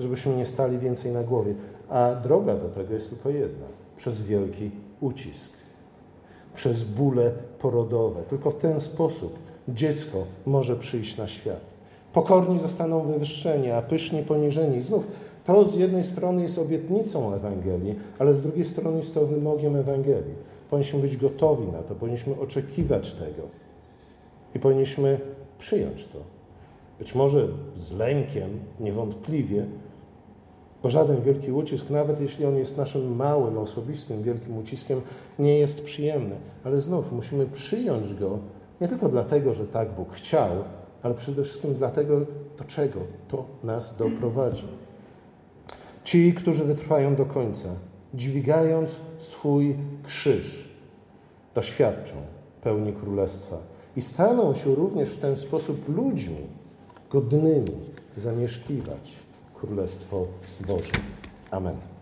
żebyśmy 0.00 0.36
nie 0.36 0.46
stali 0.46 0.78
więcej 0.78 1.12
na 1.12 1.22
głowie. 1.22 1.54
A 1.88 2.14
droga 2.14 2.54
do 2.54 2.68
tego 2.68 2.94
jest 2.94 3.10
tylko 3.10 3.28
jedna 3.30 3.66
przez 3.96 4.20
wielki 4.20 4.70
ucisk, 5.00 5.52
przez 6.54 6.84
bóle 6.84 7.32
porodowe. 7.58 8.22
Tylko 8.22 8.50
w 8.50 8.56
ten 8.56 8.80
sposób 8.80 9.38
dziecko 9.68 10.24
może 10.46 10.76
przyjść 10.76 11.16
na 11.16 11.26
świat. 11.28 11.60
Pokorni 12.12 12.58
zostaną 12.58 13.00
wywyższeni, 13.00 13.70
a 13.70 13.82
pyszni 13.82 14.22
poniżeni. 14.22 14.82
Znów 14.82 15.06
to 15.44 15.68
z 15.68 15.74
jednej 15.74 16.04
strony 16.04 16.42
jest 16.42 16.58
obietnicą 16.58 17.34
Ewangelii, 17.34 17.94
ale 18.18 18.34
z 18.34 18.40
drugiej 18.40 18.64
strony 18.64 18.96
jest 18.96 19.14
to 19.14 19.26
wymogiem 19.26 19.76
Ewangelii. 19.76 20.34
Powinniśmy 20.70 21.00
być 21.00 21.16
gotowi 21.16 21.66
na 21.66 21.82
to, 21.82 21.94
powinniśmy 21.94 22.40
oczekiwać 22.40 23.12
tego 23.12 23.42
i 24.54 24.58
powinniśmy 24.58 25.20
przyjąć 25.58 26.06
to. 26.06 26.18
Być 26.98 27.14
może 27.14 27.48
z 27.76 27.92
lękiem, 27.92 28.50
niewątpliwie, 28.80 29.66
bo 30.82 30.90
żaden 30.90 31.22
wielki 31.22 31.52
ucisk, 31.52 31.90
nawet 31.90 32.20
jeśli 32.20 32.46
on 32.46 32.56
jest 32.56 32.76
naszym 32.76 33.16
małym, 33.16 33.58
osobistym, 33.58 34.22
wielkim 34.22 34.58
uciskiem, 34.58 35.00
nie 35.38 35.58
jest 35.58 35.84
przyjemny. 35.84 36.36
Ale 36.64 36.80
znów 36.80 37.12
musimy 37.12 37.46
przyjąć 37.46 38.14
go 38.14 38.38
nie 38.80 38.88
tylko 38.88 39.08
dlatego, 39.08 39.54
że 39.54 39.66
tak 39.66 39.94
Bóg 39.94 40.12
chciał, 40.12 40.50
ale 41.02 41.14
przede 41.14 41.44
wszystkim 41.44 41.74
dlatego, 41.74 42.20
do 42.58 42.64
czego 42.66 43.00
to 43.28 43.44
nas 43.62 43.96
doprowadzi. 43.96 44.64
Ci, 46.04 46.34
którzy 46.34 46.64
wytrwają 46.64 47.14
do 47.14 47.26
końca, 47.26 47.68
dźwigając 48.14 49.00
swój 49.18 49.76
krzyż, 50.02 50.68
doświadczą 51.54 52.14
pełni 52.62 52.92
królestwa 52.92 53.56
i 53.96 54.02
staną 54.02 54.54
się 54.54 54.74
również 54.74 55.08
w 55.08 55.20
ten 55.20 55.36
sposób 55.36 55.88
ludźmi 55.88 56.46
godnymi 57.10 57.72
zamieszkiwać 58.16 59.12
Królestwo 59.54 60.26
Boże. 60.66 60.92
Amen. 61.50 61.93